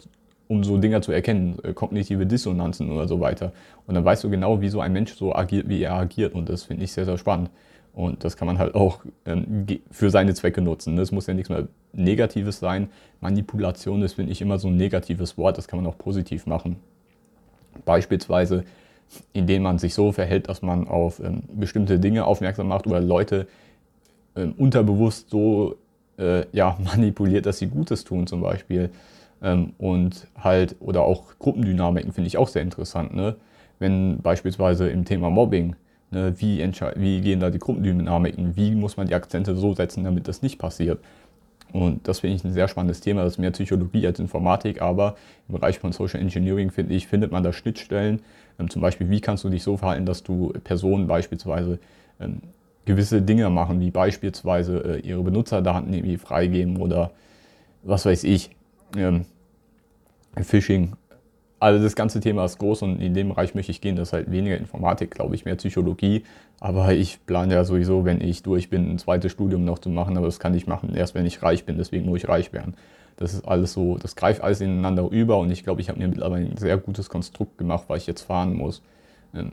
um 0.48 0.64
so 0.64 0.76
Dinge 0.76 1.00
zu 1.00 1.12
erkennen, 1.12 1.58
äh, 1.62 1.72
kognitive 1.72 2.26
Dissonanzen 2.26 2.90
oder 2.90 3.08
so 3.08 3.20
weiter. 3.20 3.52
Und 3.86 3.94
dann 3.94 4.04
weißt 4.04 4.24
du 4.24 4.30
genau, 4.30 4.60
wie 4.60 4.68
so 4.68 4.80
ein 4.80 4.92
Mensch 4.92 5.14
so 5.14 5.34
agiert, 5.34 5.68
wie 5.68 5.82
er 5.82 5.94
agiert. 5.94 6.34
Und 6.34 6.48
das 6.48 6.64
finde 6.64 6.84
ich 6.84 6.92
sehr, 6.92 7.04
sehr 7.04 7.18
spannend. 7.18 7.50
Und 7.94 8.24
das 8.24 8.36
kann 8.36 8.46
man 8.46 8.58
halt 8.58 8.74
auch 8.74 9.04
ähm, 9.24 9.66
für 9.90 10.10
seine 10.10 10.34
Zwecke 10.34 10.60
nutzen. 10.60 10.96
Das 10.96 11.12
muss 11.12 11.26
ja 11.26 11.34
nichts 11.34 11.48
mehr 11.48 11.68
Negatives 11.92 12.58
sein. 12.58 12.88
Manipulation 13.20 14.02
ist, 14.02 14.14
finde 14.14 14.32
ich, 14.32 14.42
immer 14.42 14.58
so 14.58 14.68
ein 14.68 14.76
negatives 14.76 15.38
Wort. 15.38 15.58
Das 15.58 15.68
kann 15.68 15.80
man 15.80 15.86
auch 15.86 15.96
positiv 15.96 16.46
machen. 16.46 16.76
Beispielsweise, 17.84 18.64
indem 19.32 19.62
man 19.62 19.78
sich 19.78 19.94
so 19.94 20.10
verhält, 20.10 20.48
dass 20.48 20.60
man 20.60 20.88
auf 20.88 21.20
ähm, 21.20 21.42
bestimmte 21.54 22.00
Dinge 22.00 22.24
aufmerksam 22.24 22.68
macht 22.68 22.86
oder 22.86 23.00
Leute 23.00 23.46
ähm, 24.34 24.54
unterbewusst 24.58 25.30
so 25.30 25.76
äh, 26.18 26.44
ja, 26.52 26.76
manipuliert, 26.84 27.46
dass 27.46 27.58
sie 27.58 27.68
Gutes 27.68 28.04
tun 28.04 28.26
zum 28.26 28.40
Beispiel. 28.40 28.90
Ähm, 29.44 29.74
und 29.78 30.26
halt, 30.36 30.74
oder 30.80 31.02
auch 31.02 31.38
Gruppendynamiken 31.38 32.12
finde 32.12 32.28
ich 32.28 32.38
auch 32.38 32.48
sehr 32.48 32.62
interessant. 32.62 33.14
Ne? 33.14 33.36
Wenn 33.78 34.22
beispielsweise 34.22 34.88
im 34.88 35.04
Thema 35.04 35.28
Mobbing, 35.28 35.76
ne, 36.10 36.34
wie, 36.38 36.58
wie 36.96 37.20
gehen 37.20 37.40
da 37.40 37.50
die 37.50 37.58
Gruppendynamiken, 37.58 38.56
wie 38.56 38.74
muss 38.74 38.96
man 38.96 39.06
die 39.06 39.14
Akzente 39.14 39.54
so 39.54 39.74
setzen, 39.74 40.02
damit 40.02 40.26
das 40.28 40.40
nicht 40.40 40.58
passiert. 40.58 40.98
Und 41.72 42.08
das 42.08 42.20
finde 42.20 42.36
ich 42.36 42.44
ein 42.44 42.52
sehr 42.52 42.68
spannendes 42.68 43.00
Thema. 43.00 43.24
Das 43.24 43.34
ist 43.34 43.38
mehr 43.38 43.50
Psychologie 43.50 44.06
als 44.06 44.18
Informatik, 44.18 44.80
aber 44.80 45.16
im 45.48 45.56
Bereich 45.56 45.78
von 45.78 45.92
Social 45.92 46.20
Engineering, 46.20 46.70
finde 46.70 46.94
ich, 46.94 47.06
findet 47.06 47.30
man 47.30 47.42
da 47.42 47.52
Schnittstellen. 47.52 48.22
Ähm, 48.58 48.70
zum 48.70 48.80
Beispiel, 48.80 49.10
wie 49.10 49.20
kannst 49.20 49.44
du 49.44 49.50
dich 49.50 49.62
so 49.62 49.76
verhalten, 49.76 50.06
dass 50.06 50.22
du 50.22 50.54
Personen 50.64 51.06
beispielsweise 51.06 51.78
ähm, 52.18 52.40
gewisse 52.86 53.20
Dinge 53.20 53.50
machen, 53.50 53.80
wie 53.80 53.90
beispielsweise 53.90 54.78
äh, 54.78 55.00
ihre 55.00 55.22
Benutzerdaten 55.22 55.92
irgendwie 55.92 56.16
freigeben 56.16 56.78
oder 56.78 57.10
was 57.82 58.06
weiß 58.06 58.24
ich. 58.24 58.50
Ähm, 58.96 59.26
Phishing. 60.42 60.94
Also 61.60 61.82
das 61.82 61.94
ganze 61.96 62.20
Thema 62.20 62.44
ist 62.44 62.58
groß 62.58 62.82
und 62.82 63.00
in 63.00 63.14
dem 63.14 63.30
Bereich 63.30 63.54
möchte 63.54 63.70
ich 63.70 63.80
gehen. 63.80 63.96
Das 63.96 64.08
ist 64.08 64.12
halt 64.12 64.30
weniger 64.30 64.58
Informatik, 64.58 65.12
glaube 65.12 65.34
ich, 65.34 65.44
mehr 65.44 65.56
Psychologie. 65.56 66.24
Aber 66.60 66.92
ich 66.92 67.24
plane 67.24 67.54
ja 67.54 67.64
sowieso, 67.64 68.04
wenn 68.04 68.20
ich 68.20 68.42
durch 68.42 68.68
bin, 68.68 68.90
ein 68.90 68.98
zweites 68.98 69.32
Studium 69.32 69.64
noch 69.64 69.78
zu 69.78 69.88
machen. 69.88 70.16
Aber 70.16 70.26
das 70.26 70.38
kann 70.38 70.54
ich 70.54 70.66
machen, 70.66 70.94
erst 70.94 71.14
wenn 71.14 71.24
ich 71.24 71.42
reich 71.42 71.64
bin. 71.64 71.78
Deswegen 71.78 72.06
muss 72.06 72.18
ich 72.18 72.28
reich 72.28 72.52
werden. 72.52 72.74
Das 73.16 73.32
ist 73.32 73.46
alles 73.46 73.72
so, 73.72 73.96
das 73.96 74.16
greift 74.16 74.42
alles 74.42 74.60
ineinander 74.60 75.08
über 75.08 75.38
und 75.38 75.50
ich 75.50 75.62
glaube, 75.62 75.80
ich 75.80 75.88
habe 75.88 75.98
mir 75.98 76.08
mittlerweile 76.08 76.46
ein 76.46 76.56
sehr 76.56 76.76
gutes 76.78 77.08
Konstrukt 77.08 77.58
gemacht, 77.58 77.84
weil 77.86 77.98
ich 77.98 78.06
jetzt 78.06 78.22
fahren 78.22 78.54
muss. 78.54 78.82
Ähm, 79.32 79.52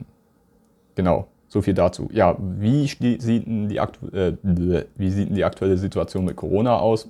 genau, 0.96 1.28
so 1.46 1.62
viel 1.62 1.74
dazu. 1.74 2.08
Ja, 2.12 2.36
wie 2.38 2.86
sieht 2.86 3.46
denn 3.46 3.68
die, 3.68 3.78
aktu 3.78 4.08
äh, 4.08 4.36
wie 4.42 5.10
sieht 5.10 5.28
denn 5.28 5.36
die 5.36 5.44
aktuelle 5.44 5.76
Situation 5.76 6.24
mit 6.24 6.34
Corona 6.34 6.78
aus? 6.78 7.08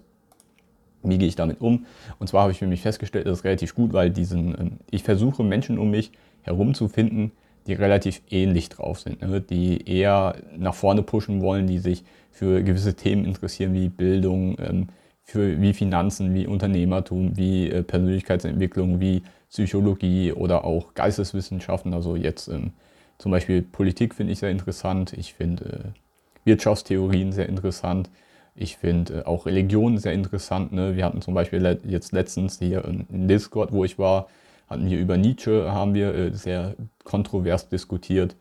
Wie 1.02 1.18
gehe 1.18 1.28
ich 1.28 1.36
damit 1.36 1.60
um? 1.60 1.86
Und 2.18 2.28
zwar 2.28 2.42
habe 2.42 2.52
ich 2.52 2.58
für 2.58 2.66
mich 2.66 2.82
festgestellt, 2.82 3.26
das 3.26 3.38
ist 3.38 3.44
relativ 3.44 3.74
gut, 3.74 3.92
weil 3.92 4.10
diesen, 4.10 4.58
ähm, 4.58 4.72
ich 4.90 5.02
versuche 5.02 5.42
Menschen 5.42 5.78
um 5.78 5.90
mich 5.90 6.12
herum 6.42 6.74
zu 6.74 6.88
finden, 6.88 7.32
die 7.66 7.74
relativ 7.74 8.22
ähnlich 8.30 8.68
drauf 8.68 9.00
sind, 9.00 9.22
ne? 9.22 9.40
die 9.40 9.88
eher 9.88 10.36
nach 10.56 10.74
vorne 10.74 11.02
pushen 11.02 11.40
wollen, 11.40 11.66
die 11.66 11.78
sich 11.78 12.04
für 12.30 12.62
gewisse 12.62 12.94
Themen 12.94 13.24
interessieren 13.24 13.74
wie 13.74 13.88
Bildung, 13.88 14.56
ähm, 14.58 14.88
für, 15.22 15.60
wie 15.60 15.72
Finanzen, 15.72 16.34
wie 16.34 16.46
Unternehmertum, 16.46 17.36
wie 17.36 17.70
äh, 17.70 17.82
Persönlichkeitsentwicklung, 17.82 19.00
wie 19.00 19.22
Psychologie 19.48 20.32
oder 20.32 20.64
auch 20.64 20.94
Geisteswissenschaften. 20.94 21.94
Also 21.94 22.16
jetzt 22.16 22.48
ähm, 22.48 22.72
zum 23.18 23.30
Beispiel 23.30 23.62
Politik 23.62 24.14
finde 24.14 24.32
ich 24.32 24.40
sehr 24.40 24.50
interessant. 24.50 25.12
Ich 25.12 25.34
finde 25.34 25.64
äh, 25.64 26.48
Wirtschaftstheorien 26.48 27.32
sehr 27.32 27.48
interessant. 27.48 28.10
Ich 28.54 28.76
finde 28.76 29.20
äh, 29.20 29.24
auch 29.24 29.46
Religion 29.46 29.98
sehr 29.98 30.12
interessant. 30.12 30.72
Ne? 30.72 30.96
Wir 30.96 31.04
hatten 31.04 31.22
zum 31.22 31.34
Beispiel 31.34 31.78
jetzt 31.84 32.12
letztens 32.12 32.58
hier 32.58 32.84
in 32.84 33.28
Discord, 33.28 33.72
wo 33.72 33.84
ich 33.84 33.98
war, 33.98 34.28
hatten 34.68 34.88
wir 34.88 34.98
über 34.98 35.16
Nietzsche, 35.16 35.72
haben 35.72 35.94
wir 35.94 36.14
äh, 36.14 36.32
sehr 36.32 36.74
kontrovers 37.04 37.68
diskutiert. 37.68 38.36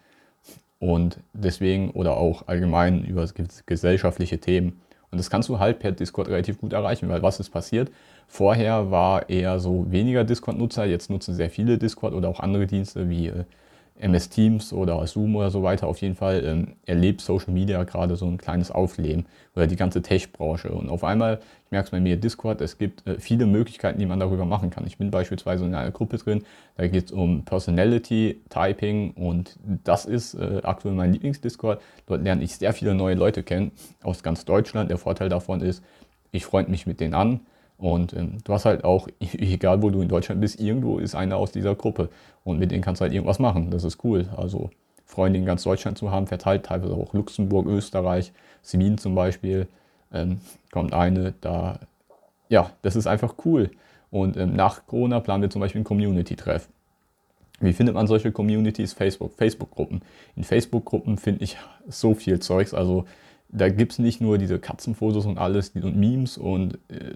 Und 0.80 1.20
deswegen, 1.34 1.91
oder 1.91 2.18
auch 2.18 2.48
allgemein 2.48 3.03
über 3.03 3.27
gesellschaftliche 3.68 4.39
Themen. 4.39 4.82
Und 5.12 5.18
das 5.20 5.30
kannst 5.30 5.50
du 5.50 5.60
halt 5.60 5.80
per 5.80 5.91
Discord 5.91 6.30
relativ 6.30 6.60
gut 6.60 6.74
erreichen, 6.74 7.10
weil 7.10 7.22
was 7.22 7.39
ist 7.39 7.50
passiert? 7.50 7.91
Vorher 8.27 8.91
war 8.91 9.30
eher 9.30 9.60
so 9.60 9.91
weniger 9.91 10.24
Discord-Nutzer, 10.24 10.86
jetzt 10.86 11.10
nutzen 11.10 11.36
sehr 11.36 11.50
viele 11.50 11.77
Discord 11.77 12.13
oder 12.13 12.30
auch 12.30 12.39
andere 12.39 12.65
Dienste 12.65 13.10
wie 13.10 13.27
äh, 13.27 13.44
MS 14.01 14.29
Teams 14.29 14.74
oder 14.74 15.05
Zoom 15.08 15.36
oder 15.36 15.50
so 15.50 15.63
weiter. 15.63 15.88
Auf 15.88 16.00
jeden 16.00 16.15
Fall 16.15 16.43
ähm, 16.43 16.67
erlebt 16.86 17.22
Social 17.22 17.53
Media 17.53 17.84
gerade 17.84 18.15
so 18.15 18.25
ein 18.25 18.38
kleines 18.38 18.72
Aufleben 18.72 19.25
oder 19.55 19.67
die 19.67 19.75
ganze 19.75 20.01
Tech-Branche. 20.01 20.72
Und 20.72 20.89
auf 20.89 21.03
einmal, 21.03 21.39
ich 21.65 21.72
merke 21.72 21.86
es 21.86 21.91
bei 21.91 22.00
mir 22.00 22.17
Discord, 22.17 22.62
es 22.62 22.77
gibt 22.77 23.05
äh, 23.08 23.20
viele 23.20 23.46
Möglichkeiten, 23.46 24.00
die 24.00 24.05
man 24.05 24.20
darüber 24.20 24.46
machen 24.46 24.70
kann. 24.70 24.86
Ich 24.88 24.98
bin 24.98 25.12
beispielsweise 25.12 25.65
in 25.65 25.75
einer 25.75 25.91
Gruppe 25.91 26.17
drin, 26.17 26.43
da 26.77 26.88
geht 26.88 27.05
es 27.05 27.12
um 27.12 27.46
Personality, 27.46 28.41
Typing 28.50 29.12
und 29.12 29.58
das 29.84 30.05
ist 30.05 30.34
äh, 30.34 30.62
aktuell 30.63 30.96
mein 30.96 31.13
Lieblings-Discord. 31.13 31.81
Dort 32.08 32.24
lerne 32.24 32.43
ich 32.43 32.55
sehr 32.55 32.74
viele 32.74 32.96
neue 32.96 33.15
Leute 33.15 33.43
kennen 33.43 33.72
aus 34.03 34.24
ganz 34.24 34.46
Deutschland. 34.46 34.89
Der 34.89 34.98
Vorteil 34.98 35.29
davon 35.29 35.62
ist, 35.62 35.84
ich 36.31 36.46
freue 36.46 36.67
mich 36.67 36.88
mit 36.88 37.00
denen 37.00 37.13
an 37.13 37.41
Und 37.82 38.14
ähm, 38.14 38.38
du 38.44 38.54
hast 38.54 38.66
halt 38.66 38.84
auch, 38.84 39.08
egal 39.20 39.82
wo 39.82 39.90
du 39.90 40.02
in 40.02 40.08
Deutschland 40.08 40.40
bist, 40.40 40.62
irgendwo 40.62 41.00
ist 41.00 41.16
einer 41.16 41.38
aus 41.38 41.52
dieser 41.52 41.76
Gruppe. 41.76 42.10
Und 42.44 42.60
mit 42.60 42.72
denen 42.72 42.84
kannst 42.84 43.02
du 43.02 43.04
halt 43.04 43.14
irgendwas 43.14 43.40
machen. 43.40 43.72
Das 43.72 43.84
ist 43.84 44.04
cool. 44.04 44.30
Also 44.38 44.70
Freunde 45.06 45.40
in 45.40 45.46
ganz 45.46 45.64
Deutschland 45.64 45.98
zu 45.98 46.12
haben, 46.12 46.28
verteilt 46.28 46.68
teilweise 46.68 46.94
auch 46.94 47.14
Luxemburg, 47.14 47.66
Österreich, 47.66 48.32
Wien 48.72 49.00
zum 49.00 49.16
Beispiel. 49.16 49.68
Ähm, 50.14 50.42
kommt 50.72 50.94
eine, 50.94 51.34
da, 51.42 51.80
ja, 52.50 52.70
das 52.84 52.96
ist 52.96 53.08
einfach 53.08 53.34
cool. 53.46 53.72
Und 54.12 54.38
ähm, 54.38 54.56
nach 54.56 54.86
Corona 54.86 55.20
planen 55.20 55.42
wir 55.42 55.50
zum 55.50 55.62
Beispiel 55.62 55.82
ein 55.82 55.86
Community-Treff. 55.86 56.70
Wie 57.62 57.74
findet 57.74 57.96
man 57.96 58.06
solche 58.06 58.32
Communities? 58.32 58.94
Facebook, 58.94 59.34
Facebook-Gruppen. 59.34 60.02
In 60.36 60.44
Facebook-Gruppen 60.44 61.18
finde 61.18 61.44
ich 61.44 61.58
so 61.88 62.14
viel 62.14 62.40
Zeugs. 62.40 62.74
Also 62.74 63.06
da 63.51 63.70
gibt 63.70 63.93
es 63.93 64.00
nicht 64.00 64.22
nur 64.22 64.38
diese 64.38 64.60
Katzenfotos 64.60 65.25
und 65.25 65.38
alles 65.38 65.70
und 65.70 65.98
Memes 65.98 66.38
und 66.38 66.75
äh, 66.89 67.13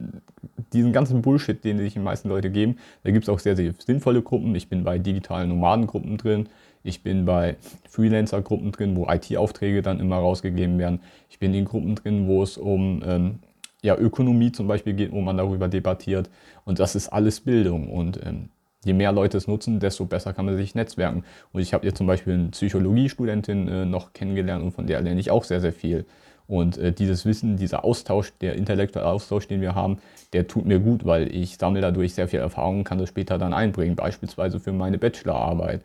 diesen 0.74 0.92
ganzen 0.92 1.22
Bullshit, 1.22 1.64
den 1.64 1.78
sich 1.78 1.94
die 1.94 2.00
meisten 2.00 2.30
Leute 2.30 2.50
geben. 2.50 2.78
Da 3.04 3.12
gibt 3.12 3.24
es 3.24 3.30
auch 3.30 3.40
sehr, 3.40 3.56
sehr 3.56 3.74
sinnvolle 3.78 4.22
Gruppen. 4.22 4.54
Ich 4.56 4.68
bin 4.68 4.84
bei 4.84 5.00
digitalen 5.00 5.50
Nomadengruppen 5.50 6.18
drin. 6.18 6.50
Ich 6.84 7.02
bin 7.02 7.26
bei 7.26 7.56
Freelancer-Gruppen 7.90 8.72
drin, 8.72 8.96
wo 8.96 9.08
IT-Aufträge 9.10 9.82
dann 9.82 10.00
immer 10.00 10.18
rausgegeben 10.18 10.78
werden. 10.78 11.00
Ich 11.30 11.40
bin 11.40 11.54
in 11.54 11.66
Gruppen 11.66 11.96
drin, 11.96 12.28
wo 12.28 12.44
es 12.44 12.58
um 12.58 13.02
ähm, 13.06 13.40
ja, 13.82 13.98
Ökonomie 13.98 14.52
zum 14.52 14.68
Beispiel 14.68 14.94
geht, 14.94 15.12
wo 15.12 15.22
man 15.22 15.38
darüber 15.38 15.68
debattiert. 15.68 16.30
Und 16.66 16.80
das 16.80 16.96
ist 16.96 17.08
alles 17.10 17.40
Bildung. 17.40 17.90
Und 17.90 18.20
ähm, 18.26 18.50
je 18.84 18.94
mehr 18.94 19.12
Leute 19.12 19.38
es 19.38 19.48
nutzen, 19.48 19.80
desto 19.80 20.06
besser 20.06 20.34
kann 20.34 20.46
man 20.46 20.58
sich 20.58 20.76
netzwerken. 20.76 21.24
Und 21.54 21.62
ich 21.62 21.74
habe 21.74 21.86
jetzt 21.86 21.98
zum 21.98 22.08
Beispiel 22.08 22.34
eine 22.34 22.50
Psychologiestudentin 22.50 23.68
äh, 23.68 23.86
noch 23.86 24.14
kennengelernt 24.14 24.64
und 24.64 24.72
von 24.72 24.86
der 24.86 25.02
lerne 25.02 25.20
ich 25.20 25.32
auch 25.32 25.44
sehr, 25.44 25.62
sehr 25.62 25.74
viel. 25.74 26.06
Und 26.48 26.78
äh, 26.78 26.92
dieses 26.92 27.26
Wissen, 27.26 27.58
dieser 27.58 27.84
Austausch, 27.84 28.34
der 28.42 28.56
intellektuelle 28.56 29.08
Austausch, 29.08 29.48
den 29.48 29.62
wir 29.62 29.76
haben, 29.76 29.98
der 30.34 30.48
tut 30.48 30.66
mir 30.66 30.80
gut, 30.80 31.06
weil 31.06 31.34
ich 31.34 31.58
sammle 31.58 31.82
dadurch 31.82 32.14
sehr 32.14 32.28
viel 32.28 32.40
Erfahrung 32.40 32.80
und 32.80 32.84
kann 32.84 32.98
das 32.98 33.10
später 33.10 33.38
dann 33.38 33.54
einbringen, 33.54 33.96
beispielsweise 33.96 34.60
für 34.60 34.74
meine 34.74 34.98
Bachelorarbeit. 34.98 35.82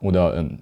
Oder 0.00 0.36
ähm, 0.36 0.60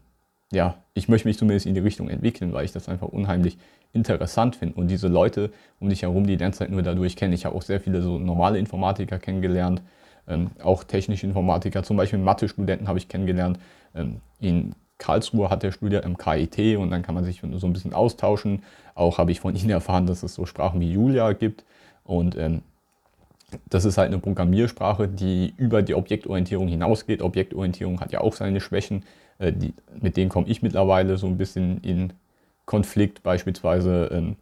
ja, 0.52 0.76
ich 0.94 1.08
möchte 1.08 1.28
mich 1.28 1.38
zumindest 1.38 1.66
in 1.66 1.74
die 1.74 1.80
Richtung 1.80 2.08
entwickeln, 2.08 2.52
weil 2.52 2.64
ich 2.64 2.72
das 2.72 2.88
einfach 2.88 3.08
unheimlich 3.08 3.58
interessant 3.92 4.56
finde. 4.56 4.76
Und 4.76 4.88
diese 4.88 5.08
Leute 5.08 5.50
um 5.80 5.88
dich 5.88 6.02
herum, 6.02 6.26
die 6.26 6.36
derzeit 6.36 6.70
nur 6.70 6.82
dadurch 6.82 7.16
kennen. 7.16 7.32
Ich 7.32 7.44
habe 7.44 7.56
auch 7.56 7.62
sehr 7.62 7.80
viele 7.80 8.02
so 8.02 8.18
normale 8.18 8.58
Informatiker 8.58 9.18
kennengelernt, 9.18 9.82
ähm, 10.26 10.50
auch 10.62 10.84
technische 10.84 11.26
Informatiker, 11.26 11.82
zum 11.82 11.96
Beispiel 11.96 12.18
Mathe-Studenten 12.18 12.88
habe 12.88 12.98
ich 12.98 13.08
kennengelernt. 13.08 13.58
Ähm, 13.94 14.20
in 14.40 14.74
Karlsruhe 14.98 15.50
hat 15.50 15.62
der 15.62 15.72
studiert 15.72 16.04
im 16.04 16.16
KIT 16.16 16.76
und 16.76 16.90
dann 16.90 17.02
kann 17.02 17.14
man 17.14 17.24
sich 17.24 17.40
so 17.40 17.66
ein 17.66 17.72
bisschen 17.72 17.92
austauschen. 17.92 18.62
Auch 18.94 19.18
habe 19.18 19.32
ich 19.32 19.40
von 19.40 19.54
ihnen 19.56 19.70
erfahren, 19.70 20.06
dass 20.06 20.22
es 20.22 20.34
so 20.34 20.46
Sprachen 20.46 20.80
wie 20.80 20.92
Julia 20.92 21.32
gibt. 21.32 21.64
Und 22.04 22.36
ähm, 22.36 22.62
das 23.68 23.84
ist 23.84 23.98
halt 23.98 24.08
eine 24.08 24.18
Programmiersprache, 24.18 25.08
die 25.08 25.54
über 25.56 25.82
die 25.82 25.94
Objektorientierung 25.94 26.68
hinausgeht. 26.68 27.22
Objektorientierung 27.22 28.00
hat 28.00 28.12
ja 28.12 28.20
auch 28.20 28.34
seine 28.34 28.60
Schwächen. 28.60 29.04
Äh, 29.38 29.52
die, 29.52 29.74
mit 30.00 30.16
denen 30.16 30.30
komme 30.30 30.48
ich 30.48 30.62
mittlerweile 30.62 31.16
so 31.16 31.26
ein 31.26 31.38
bisschen 31.38 31.78
in 31.82 32.12
Konflikt. 32.66 33.22
Beispielsweise 33.22 34.10
ähm, 34.12 34.36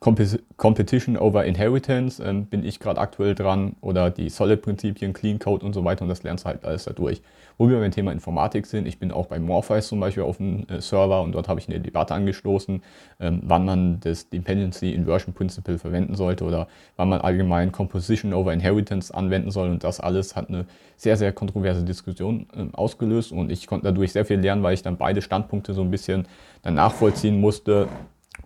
Competition 0.00 1.18
over 1.18 1.44
Inheritance 1.44 2.22
ähm, 2.24 2.46
bin 2.46 2.64
ich 2.64 2.80
gerade 2.80 2.98
aktuell 2.98 3.34
dran 3.34 3.76
oder 3.82 4.10
die 4.10 4.30
Solid-Prinzipien, 4.30 5.12
Clean 5.12 5.38
Code 5.38 5.64
und 5.64 5.74
so 5.74 5.84
weiter 5.84 6.02
und 6.02 6.08
das 6.08 6.22
lernst 6.22 6.44
du 6.44 6.48
halt 6.48 6.64
alles 6.64 6.84
dadurch. 6.84 7.20
Wo 7.58 7.68
wir 7.68 7.78
beim 7.78 7.90
Thema 7.90 8.10
Informatik 8.10 8.64
sind, 8.64 8.86
ich 8.86 8.98
bin 8.98 9.12
auch 9.12 9.26
bei 9.26 9.38
Morpheus 9.38 9.88
zum 9.88 10.00
Beispiel 10.00 10.22
auf 10.22 10.38
dem 10.38 10.66
äh, 10.70 10.80
Server 10.80 11.20
und 11.20 11.32
dort 11.32 11.48
habe 11.48 11.60
ich 11.60 11.68
eine 11.68 11.80
Debatte 11.80 12.14
angestoßen, 12.14 12.82
ähm, 13.20 13.40
wann 13.44 13.66
man 13.66 14.00
das 14.00 14.30
Dependency 14.30 14.92
Inversion 14.92 15.34
Principle 15.34 15.78
verwenden 15.78 16.14
sollte 16.14 16.44
oder 16.44 16.68
wann 16.96 17.10
man 17.10 17.20
allgemein 17.20 17.70
Composition 17.70 18.32
over 18.32 18.54
Inheritance 18.54 19.12
anwenden 19.12 19.50
soll 19.50 19.68
und 19.68 19.84
das 19.84 20.00
alles 20.00 20.34
hat 20.34 20.48
eine 20.48 20.64
sehr, 20.96 21.18
sehr 21.18 21.32
kontroverse 21.32 21.84
Diskussion 21.84 22.46
äh, 22.56 22.64
ausgelöst 22.72 23.32
und 23.32 23.52
ich 23.52 23.66
konnte 23.66 23.88
dadurch 23.88 24.12
sehr 24.12 24.24
viel 24.24 24.40
lernen, 24.40 24.62
weil 24.62 24.72
ich 24.72 24.82
dann 24.82 24.96
beide 24.96 25.20
Standpunkte 25.20 25.74
so 25.74 25.82
ein 25.82 25.90
bisschen 25.90 26.26
dann 26.62 26.72
nachvollziehen 26.72 27.38
musste. 27.38 27.88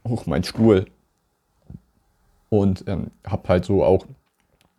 Huch, 0.04 0.26
mein 0.26 0.42
Stuhl 0.42 0.86
und 2.48 2.84
ähm, 2.86 3.08
habe 3.26 3.48
halt 3.48 3.64
so 3.64 3.84
auch 3.84 4.06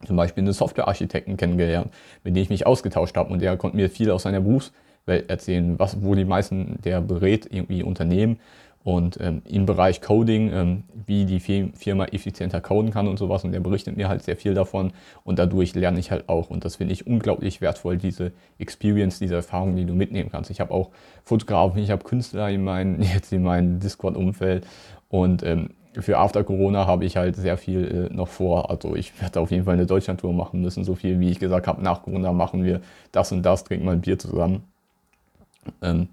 zum 0.06 0.16
Beispiel 0.16 0.44
einen 0.44 0.54
Softwarearchitekten 0.54 1.38
kennengelernt, 1.38 1.92
mit 2.24 2.36
dem 2.36 2.44
ich 2.44 2.50
mich 2.50 2.68
ausgetauscht 2.68 3.18
habe 3.18 3.32
und 3.32 3.42
der 3.42 3.58
konnte 3.58 3.78
mir 3.78 3.90
viel 3.90 4.12
aus 4.12 4.24
seiner 4.24 4.42
Berufswelt 4.42 5.30
erzählen, 5.30 5.80
was, 5.80 6.04
wo 6.04 6.16
die 6.16 6.26
meisten, 6.26 6.80
der 6.84 7.02
berät 7.02 7.48
irgendwie 7.50 7.84
Unternehmen. 7.84 8.40
Und 8.86 9.20
ähm, 9.20 9.42
im 9.46 9.66
Bereich 9.66 10.00
Coding, 10.00 10.54
ähm, 10.54 10.84
wie 11.08 11.26
die 11.26 11.40
Firma 11.40 12.06
effizienter 12.06 12.62
coden 12.62 12.92
kann 12.92 13.08
und 13.08 13.18
sowas. 13.18 13.44
Und 13.44 13.52
der 13.52 13.60
berichtet 13.60 13.98
mir 13.98 14.10
halt 14.10 14.22
sehr 14.22 14.36
viel 14.38 14.54
davon. 14.54 14.94
Und 15.24 15.40
dadurch 15.40 15.74
lerne 15.74 16.00
ich 16.00 16.12
halt 16.12 16.30
auch. 16.30 16.52
Und 16.52 16.66
das 16.66 16.76
finde 16.76 16.94
ich 16.94 17.08
unglaublich 17.08 17.62
wertvoll, 17.62 17.98
diese 17.98 18.32
Experience, 18.60 19.18
diese 19.18 19.34
Erfahrung, 19.34 19.76
die 19.76 19.86
du 19.86 19.96
mitnehmen 19.96 20.30
kannst. 20.32 20.52
Ich 20.52 20.60
habe 20.60 20.72
auch 20.72 20.92
Fotografen, 21.24 21.82
ich 21.82 21.90
habe 21.90 22.04
Künstler 22.04 22.48
in 22.52 22.64
meinen, 22.64 23.02
jetzt 23.16 23.34
in 23.34 23.42
meinem 23.42 23.80
Discord-Umfeld. 23.80 24.68
Und 25.10 25.42
ähm, 25.42 25.72
für 26.02 26.18
After 26.18 26.44
Corona 26.44 26.88
habe 26.88 27.06
ich 27.06 27.18
halt 27.18 27.36
sehr 27.36 27.58
viel 27.58 28.10
äh, 28.12 28.14
noch 28.14 28.28
vor. 28.28 28.70
Also 28.70 28.96
ich 28.96 29.20
werde 29.22 29.40
auf 29.40 29.52
jeden 29.52 29.66
Fall 29.66 29.76
eine 29.76 29.86
Deutschlandtour 29.86 30.34
machen 30.34 30.62
müssen. 30.62 30.84
So 30.84 30.96
viel 30.96 31.20
wie 31.20 31.30
ich 31.30 31.40
gesagt 31.40 31.68
habe, 31.68 31.82
nach 31.82 32.04
Corona 32.04 32.34
machen 32.34 32.64
wir 32.64 32.82
das 33.12 33.32
und 33.32 33.44
das, 33.44 33.64
trinken 33.64 33.86
mal 33.86 33.94
ein 33.94 34.02
Bier 34.02 34.20
zusammen. 34.20 34.64
Ähm, 35.82 36.10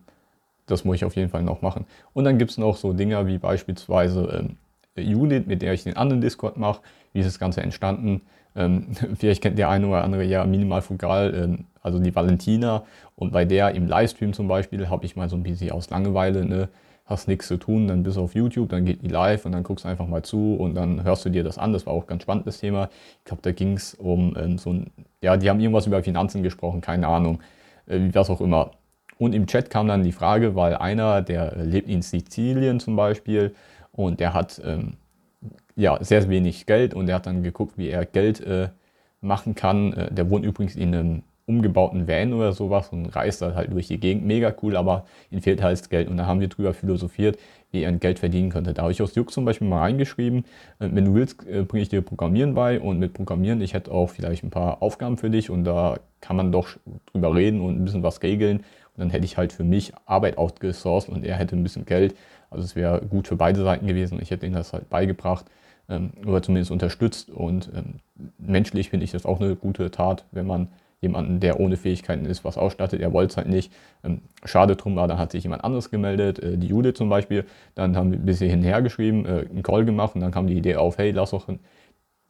das 0.66 0.84
muss 0.84 0.96
ich 0.96 1.04
auf 1.04 1.16
jeden 1.16 1.28
Fall 1.30 1.42
noch 1.42 1.62
machen. 1.62 1.86
Und 2.14 2.24
dann 2.24 2.38
gibt 2.38 2.52
es 2.52 2.58
noch 2.58 2.76
so 2.76 2.92
Dinge 2.92 3.26
wie 3.26 3.38
beispielsweise 3.38 4.46
ähm, 4.46 4.56
Unit, 4.96 5.46
mit 5.46 5.62
der 5.62 5.72
ich 5.72 5.84
den 5.84 5.96
anderen 5.96 6.20
Discord 6.20 6.56
mache. 6.56 6.80
Wie 7.12 7.20
ist 7.20 7.26
das 7.26 7.38
Ganze 7.38 7.62
entstanden? 7.62 8.22
Ähm, 8.54 8.88
vielleicht 9.18 9.42
kennt 9.42 9.58
der 9.58 9.68
eine 9.68 9.86
oder 9.86 10.04
andere 10.04 10.24
ja 10.24 10.44
Minimal 10.44 10.82
Fugal, 10.82 11.34
ähm, 11.34 11.64
also 11.82 11.98
die 11.98 12.14
Valentina. 12.14 12.84
Und 13.16 13.32
bei 13.32 13.44
der 13.44 13.74
im 13.74 13.86
Livestream 13.86 14.32
zum 14.32 14.48
Beispiel 14.48 14.88
habe 14.88 15.04
ich 15.04 15.16
mal 15.16 15.28
so 15.28 15.36
ein 15.36 15.42
bisschen 15.42 15.72
aus 15.72 15.90
Langeweile 15.90 16.42
eine 16.42 16.68
hast 17.04 17.28
nichts 17.28 17.48
zu 17.48 17.56
tun, 17.56 17.88
dann 17.88 18.02
bist 18.02 18.16
du 18.16 18.22
auf 18.22 18.34
YouTube, 18.34 18.68
dann 18.70 18.84
geht 18.84 19.02
die 19.02 19.08
live 19.08 19.44
und 19.44 19.52
dann 19.52 19.62
guckst 19.62 19.84
du 19.84 19.88
einfach 19.88 20.06
mal 20.06 20.22
zu 20.22 20.54
und 20.54 20.74
dann 20.74 21.02
hörst 21.02 21.24
du 21.24 21.30
dir 21.30 21.44
das 21.44 21.58
an. 21.58 21.72
Das 21.72 21.86
war 21.86 21.92
auch 21.92 22.04
ein 22.04 22.06
ganz 22.06 22.22
spannendes 22.22 22.60
Thema. 22.60 22.88
Ich 23.18 23.24
glaube, 23.24 23.42
da 23.42 23.52
ging 23.52 23.74
es 23.74 23.94
um 23.94 24.36
ähm, 24.38 24.58
so 24.58 24.72
ein, 24.72 24.90
ja, 25.20 25.36
die 25.36 25.50
haben 25.50 25.60
irgendwas 25.60 25.86
über 25.86 26.02
Finanzen 26.02 26.42
gesprochen, 26.42 26.80
keine 26.80 27.08
Ahnung, 27.08 27.40
äh, 27.86 28.08
was 28.12 28.30
auch 28.30 28.40
immer. 28.40 28.72
Und 29.18 29.34
im 29.34 29.46
Chat 29.46 29.70
kam 29.70 29.88
dann 29.88 30.02
die 30.02 30.12
Frage, 30.12 30.56
weil 30.56 30.74
einer, 30.76 31.22
der 31.22 31.56
lebt 31.56 31.88
in 31.88 32.02
Sizilien 32.02 32.80
zum 32.80 32.96
Beispiel 32.96 33.54
und 33.92 34.20
der 34.20 34.34
hat 34.34 34.60
ähm, 34.64 34.94
ja, 35.76 36.02
sehr 36.02 36.28
wenig 36.28 36.66
Geld 36.66 36.94
und 36.94 37.06
der 37.06 37.16
hat 37.16 37.26
dann 37.26 37.42
geguckt, 37.42 37.78
wie 37.78 37.88
er 37.88 38.04
Geld 38.04 38.40
äh, 38.40 38.68
machen 39.20 39.54
kann. 39.54 39.92
Äh, 39.92 40.12
der 40.12 40.30
wohnt 40.30 40.44
übrigens 40.44 40.76
in 40.76 40.94
einem 40.94 41.22
umgebauten 41.46 42.06
Van 42.06 42.32
oder 42.32 42.52
sowas 42.52 42.90
und 42.90 43.06
reist 43.06 43.42
da 43.42 43.54
halt 43.54 43.72
durch 43.72 43.88
die 43.88 43.98
Gegend. 43.98 44.24
Mega 44.24 44.54
cool, 44.62 44.76
aber 44.76 45.06
ihm 45.30 45.42
fehlt 45.42 45.62
halt 45.62 45.90
Geld. 45.90 46.08
Und 46.08 46.16
da 46.16 46.26
haben 46.26 46.40
wir 46.40 46.48
drüber 46.48 46.72
philosophiert, 46.72 47.38
wie 47.72 47.82
er 47.82 47.92
Geld 47.92 48.18
verdienen 48.18 48.50
könnte. 48.50 48.74
Da 48.74 48.82
habe 48.82 48.92
ich 48.92 49.02
aus 49.02 49.14
Jux 49.14 49.32
zum 49.34 49.44
Beispiel 49.44 49.66
mal 49.66 49.80
reingeschrieben, 49.80 50.44
äh, 50.78 50.88
wenn 50.92 51.04
du 51.04 51.14
willst, 51.14 51.46
äh, 51.46 51.62
bringe 51.62 51.82
ich 51.82 51.88
dir 51.88 52.02
Programmieren 52.02 52.54
bei 52.54 52.80
und 52.80 52.98
mit 52.98 53.14
Programmieren, 53.14 53.60
ich 53.60 53.74
hätte 53.74 53.90
auch 53.90 54.10
vielleicht 54.10 54.44
ein 54.44 54.50
paar 54.50 54.82
Aufgaben 54.82 55.16
für 55.16 55.30
dich 55.30 55.50
und 55.50 55.64
da 55.64 55.98
kann 56.20 56.36
man 56.36 56.52
doch 56.52 56.68
drüber 57.12 57.34
reden 57.34 57.60
und 57.60 57.80
ein 57.80 57.84
bisschen 57.84 58.02
was 58.02 58.22
regeln. 58.22 58.58
Und 58.58 59.00
dann 59.00 59.10
hätte 59.10 59.24
ich 59.24 59.36
halt 59.36 59.52
für 59.52 59.64
mich 59.64 59.92
Arbeit 60.04 60.38
outgesourced 60.38 61.08
und 61.08 61.24
er 61.24 61.36
hätte 61.36 61.56
ein 61.56 61.62
bisschen 61.62 61.86
Geld. 61.86 62.14
Also 62.50 62.64
es 62.64 62.76
wäre 62.76 63.00
gut 63.00 63.26
für 63.26 63.36
beide 63.36 63.62
Seiten 63.62 63.86
gewesen 63.86 64.20
ich 64.20 64.30
hätte 64.30 64.46
ihm 64.46 64.52
das 64.52 64.74
halt 64.74 64.90
beigebracht 64.90 65.46
ähm, 65.88 66.12
oder 66.26 66.42
zumindest 66.42 66.70
unterstützt. 66.70 67.30
Und 67.30 67.70
ähm, 67.74 68.00
menschlich 68.38 68.90
finde 68.90 69.04
ich 69.04 69.12
das 69.12 69.24
auch 69.24 69.40
eine 69.40 69.56
gute 69.56 69.90
Tat, 69.90 70.26
wenn 70.30 70.46
man 70.46 70.68
jemanden, 71.02 71.40
der 71.40 71.60
ohne 71.60 71.76
Fähigkeiten 71.76 72.24
ist, 72.24 72.44
was 72.44 72.56
ausstattet. 72.56 73.00
Er 73.00 73.12
wollte 73.12 73.32
es 73.32 73.36
halt 73.36 73.48
nicht. 73.48 73.72
Ähm, 74.04 74.22
schade 74.44 74.76
drum 74.76 74.96
war, 74.96 75.08
dann 75.08 75.18
hat 75.18 75.32
sich 75.32 75.42
jemand 75.42 75.64
anderes 75.64 75.90
gemeldet, 75.90 76.38
äh, 76.38 76.56
die 76.56 76.68
Judith 76.68 76.94
zum 76.94 77.10
Beispiel. 77.10 77.44
Dann 77.74 77.96
haben 77.96 78.12
wir 78.12 78.18
ein 78.18 78.24
bisschen 78.24 78.48
hinher 78.48 78.80
geschrieben, 78.80 79.26
äh, 79.26 79.46
einen 79.50 79.62
Call 79.62 79.84
gemacht 79.84 80.14
und 80.14 80.20
dann 80.22 80.30
kam 80.30 80.46
die 80.46 80.56
Idee 80.56 80.76
auf, 80.76 80.96
hey, 80.98 81.10
lass 81.10 81.30
doch 81.30 81.48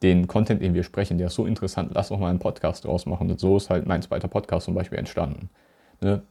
den 0.03 0.27
Content, 0.27 0.63
den 0.63 0.75
wir 0.75 0.83
sprechen, 0.83 1.19
der 1.19 1.29
ist 1.29 1.35
so 1.35 1.47
interessant, 1.47 1.93
lass 1.95 2.09
doch 2.09 2.19
mal 2.19 2.31
einen 2.31 2.39
Podcast 2.39 2.85
draus 2.85 3.07
machen. 3.07 3.31
Und 3.31 3.39
so 3.39 3.57
ist 3.57 3.71
halt 3.71 3.87
mein 3.87 4.03
zweiter 4.03 4.27
Podcast 4.27 4.65
zum 4.65 4.75
Beispiel 4.75 4.99
entstanden. 4.99 5.51
Ne? 6.01 6.23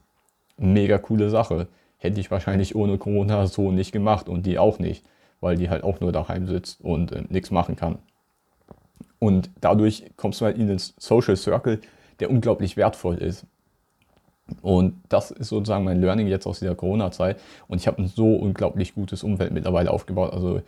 Mega 0.58 0.98
coole 0.98 1.30
Sache. 1.30 1.68
Hätte 1.96 2.20
ich 2.20 2.30
wahrscheinlich 2.30 2.74
ohne 2.74 2.98
Corona 2.98 3.46
so 3.46 3.70
nicht 3.70 3.92
gemacht 3.92 4.28
und 4.28 4.44
die 4.44 4.58
auch 4.58 4.80
nicht, 4.80 5.06
weil 5.40 5.56
die 5.56 5.70
halt 5.70 5.84
auch 5.84 6.00
nur 6.00 6.10
daheim 6.10 6.48
sitzt 6.48 6.80
und 6.80 7.12
äh, 7.12 7.22
nichts 7.28 7.52
machen 7.52 7.76
kann. 7.76 7.98
Und 9.20 9.50
dadurch 9.60 10.04
kommst 10.16 10.40
du 10.40 10.46
halt 10.46 10.58
in 10.58 10.66
den 10.66 10.78
Social 10.78 11.36
Circle, 11.36 11.80
der 12.20 12.30
unglaublich 12.30 12.76
wertvoll 12.76 13.16
ist. 13.16 13.46
Und 14.60 14.94
das 15.08 15.30
ist 15.30 15.48
sozusagen 15.48 15.84
mein 15.84 16.00
Learning 16.00 16.26
jetzt 16.26 16.46
aus 16.46 16.58
dieser 16.58 16.74
Corona-Zeit. 16.74 17.38
Und 17.68 17.80
ich 17.80 17.86
habe 17.86 18.02
ein 18.02 18.08
so 18.08 18.34
unglaublich 18.34 18.94
gutes 18.94 19.22
Umfeld 19.22 19.52
mittlerweile 19.52 19.90
aufgebaut. 19.90 20.32
Also 20.32 20.60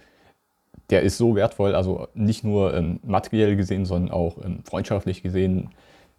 der 0.91 1.03
ist 1.03 1.19
so 1.19 1.35
wertvoll, 1.35 1.75
also 1.75 2.09
nicht 2.15 2.45
nur 2.45 2.75
ähm, 2.75 3.01
materiell 3.03 3.57
gesehen, 3.57 3.85
sondern 3.85 4.13
auch 4.13 4.37
ähm, 4.45 4.61
freundschaftlich 4.65 5.23
gesehen. 5.23 5.71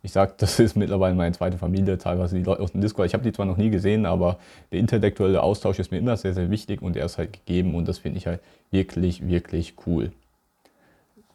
Ich 0.01 0.11
sage, 0.11 0.33
das 0.37 0.59
ist 0.59 0.75
mittlerweile 0.75 1.15
meine 1.15 1.33
zweite 1.33 1.57
Familie, 1.57 1.97
teilweise 1.97 2.35
die 2.35 2.43
Leute 2.43 2.61
aus 2.61 2.71
dem 2.71 2.81
Discord. 2.81 3.07
Ich 3.07 3.13
habe 3.13 3.23
die 3.23 3.31
zwar 3.31 3.45
noch 3.45 3.57
nie 3.57 3.69
gesehen, 3.69 4.05
aber 4.05 4.37
der 4.71 4.79
intellektuelle 4.79 5.41
Austausch 5.41 5.79
ist 5.79 5.91
mir 5.91 5.97
immer 5.97 6.17
sehr, 6.17 6.33
sehr 6.33 6.49
wichtig 6.49 6.81
und 6.81 6.95
er 6.95 7.05
ist 7.05 7.17
halt 7.17 7.33
gegeben 7.33 7.75
und 7.75 7.87
das 7.87 7.99
finde 7.99 8.17
ich 8.17 8.27
halt 8.27 8.41
wirklich, 8.71 9.27
wirklich 9.27 9.75
cool. 9.85 10.11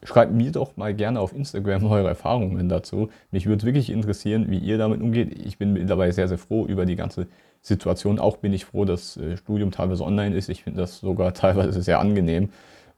Schreibt 0.03 0.33
mir 0.33 0.51
doch 0.51 0.77
mal 0.77 0.93
gerne 0.93 1.19
auf 1.19 1.33
Instagram 1.33 1.85
eure 1.85 2.07
Erfahrungen 2.07 2.69
dazu. 2.69 3.09
Mich 3.31 3.45
würde 3.45 3.65
wirklich 3.65 3.89
interessieren, 3.89 4.49
wie 4.49 4.57
ihr 4.57 4.77
damit 4.77 5.01
umgeht. 5.01 5.45
Ich 5.45 5.57
bin 5.57 5.73
mittlerweile 5.73 6.11
sehr, 6.13 6.27
sehr 6.27 6.37
froh 6.37 6.65
über 6.65 6.85
die 6.85 6.95
ganze 6.95 7.27
Situation. 7.61 8.19
Auch 8.19 8.37
bin 8.37 8.53
ich 8.53 8.65
froh, 8.65 8.85
dass 8.85 9.13
das 9.13 9.23
äh, 9.23 9.37
Studium 9.37 9.71
teilweise 9.71 10.03
online 10.03 10.35
ist. 10.35 10.49
Ich 10.49 10.63
finde 10.63 10.81
das 10.81 10.99
sogar 10.99 11.33
teilweise 11.35 11.81
sehr 11.81 11.99
angenehm, 11.99 12.49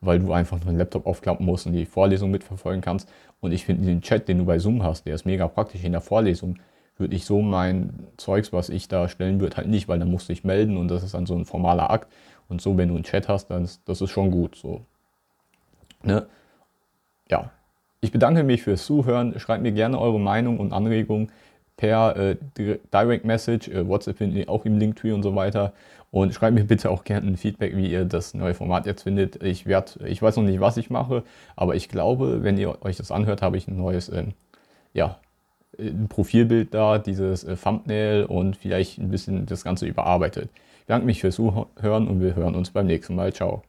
weil 0.01 0.19
du 0.19 0.31
einfach 0.31 0.59
nur 0.59 0.69
einen 0.69 0.77
Laptop 0.77 1.05
aufklappen 1.05 1.45
musst 1.45 1.65
und 1.65 1.73
die 1.73 1.85
Vorlesung 1.85 2.31
mitverfolgen 2.31 2.81
kannst. 2.81 3.09
Und 3.41 3.51
ich 3.51 3.65
finde 3.65 3.85
den 3.85 4.01
Chat, 4.01 4.27
den 4.27 4.39
du 4.39 4.45
bei 4.45 4.59
Zoom 4.59 4.83
hast, 4.83 5.05
der 5.05 5.15
ist 5.15 5.25
mega 5.25 5.47
praktisch 5.47 5.83
in 5.83 5.91
der 5.91 6.01
Vorlesung. 6.01 6.57
Würde 6.97 7.15
ich 7.15 7.25
so 7.25 7.41
mein 7.41 8.07
Zeugs, 8.17 8.53
was 8.53 8.69
ich 8.69 8.87
da 8.87 9.09
stellen 9.09 9.41
würde, 9.41 9.57
halt 9.57 9.67
nicht, 9.67 9.87
weil 9.87 9.99
dann 9.99 10.11
musst 10.11 10.29
du 10.29 10.33
dich 10.33 10.43
melden 10.43 10.77
und 10.77 10.89
das 10.89 11.03
ist 11.03 11.15
dann 11.15 11.25
so 11.25 11.35
ein 11.35 11.43
formaler 11.43 11.89
Akt. 11.89 12.11
Und 12.47 12.61
so, 12.61 12.77
wenn 12.77 12.89
du 12.89 12.95
einen 12.95 13.03
Chat 13.03 13.27
hast, 13.27 13.47
dann 13.47 13.63
ist 13.63 13.81
das 13.85 13.99
ist 13.99 14.11
schon 14.11 14.29
gut. 14.29 14.55
So. 14.55 14.81
Ne? 16.03 16.27
Ja, 17.29 17.51
ich 18.01 18.11
bedanke 18.11 18.43
mich 18.43 18.63
fürs 18.63 18.85
Zuhören. 18.85 19.39
Schreibt 19.39 19.63
mir 19.63 19.71
gerne 19.71 19.99
eure 19.99 20.19
Meinung 20.19 20.59
und 20.59 20.73
Anregungen 20.73 21.31
per 21.77 22.15
äh, 22.17 22.37
Direct 22.57 23.25
Message. 23.25 23.69
Äh, 23.69 23.87
WhatsApp 23.87 24.17
findet 24.17 24.39
ihr 24.39 24.49
auch 24.49 24.65
im 24.65 24.77
Linktree 24.77 25.11
und 25.11 25.23
so 25.23 25.35
weiter. 25.35 25.73
Und 26.11 26.33
schreibt 26.33 26.55
mir 26.55 26.65
bitte 26.65 26.91
auch 26.91 27.03
gerne 27.03 27.27
ein 27.27 27.37
Feedback, 27.37 27.75
wie 27.75 27.91
ihr 27.91 28.05
das 28.05 28.33
neue 28.33 28.53
Format 28.53 28.85
jetzt 28.85 29.03
findet. 29.03 29.41
Ich, 29.41 29.65
werd, 29.65 29.99
ich 30.05 30.21
weiß 30.21 30.35
noch 30.35 30.43
nicht, 30.43 30.59
was 30.59 30.77
ich 30.77 30.91
mache, 30.91 31.23
aber 31.55 31.75
ich 31.75 31.89
glaube, 31.89 32.43
wenn 32.43 32.57
ihr 32.57 32.83
euch 32.83 32.97
das 32.97 33.11
anhört, 33.11 33.41
habe 33.41 33.57
ich 33.57 33.67
ein 33.67 33.77
neues 33.77 34.09
äh, 34.09 34.25
ja, 34.93 35.19
ein 35.79 36.07
Profilbild 36.07 36.73
da, 36.73 36.99
dieses 36.99 37.43
äh, 37.43 37.55
Thumbnail 37.55 38.25
und 38.25 38.57
vielleicht 38.57 38.99
ein 38.99 39.09
bisschen 39.09 39.45
das 39.45 39.63
Ganze 39.63 39.87
überarbeitet. 39.87 40.49
Ich 40.81 40.87
danke 40.87 41.05
mich 41.05 41.21
fürs 41.21 41.35
Zuhören 41.35 42.07
und 42.07 42.21
wir 42.21 42.35
hören 42.35 42.55
uns 42.55 42.71
beim 42.71 42.87
nächsten 42.87 43.15
Mal. 43.15 43.33
Ciao. 43.33 43.63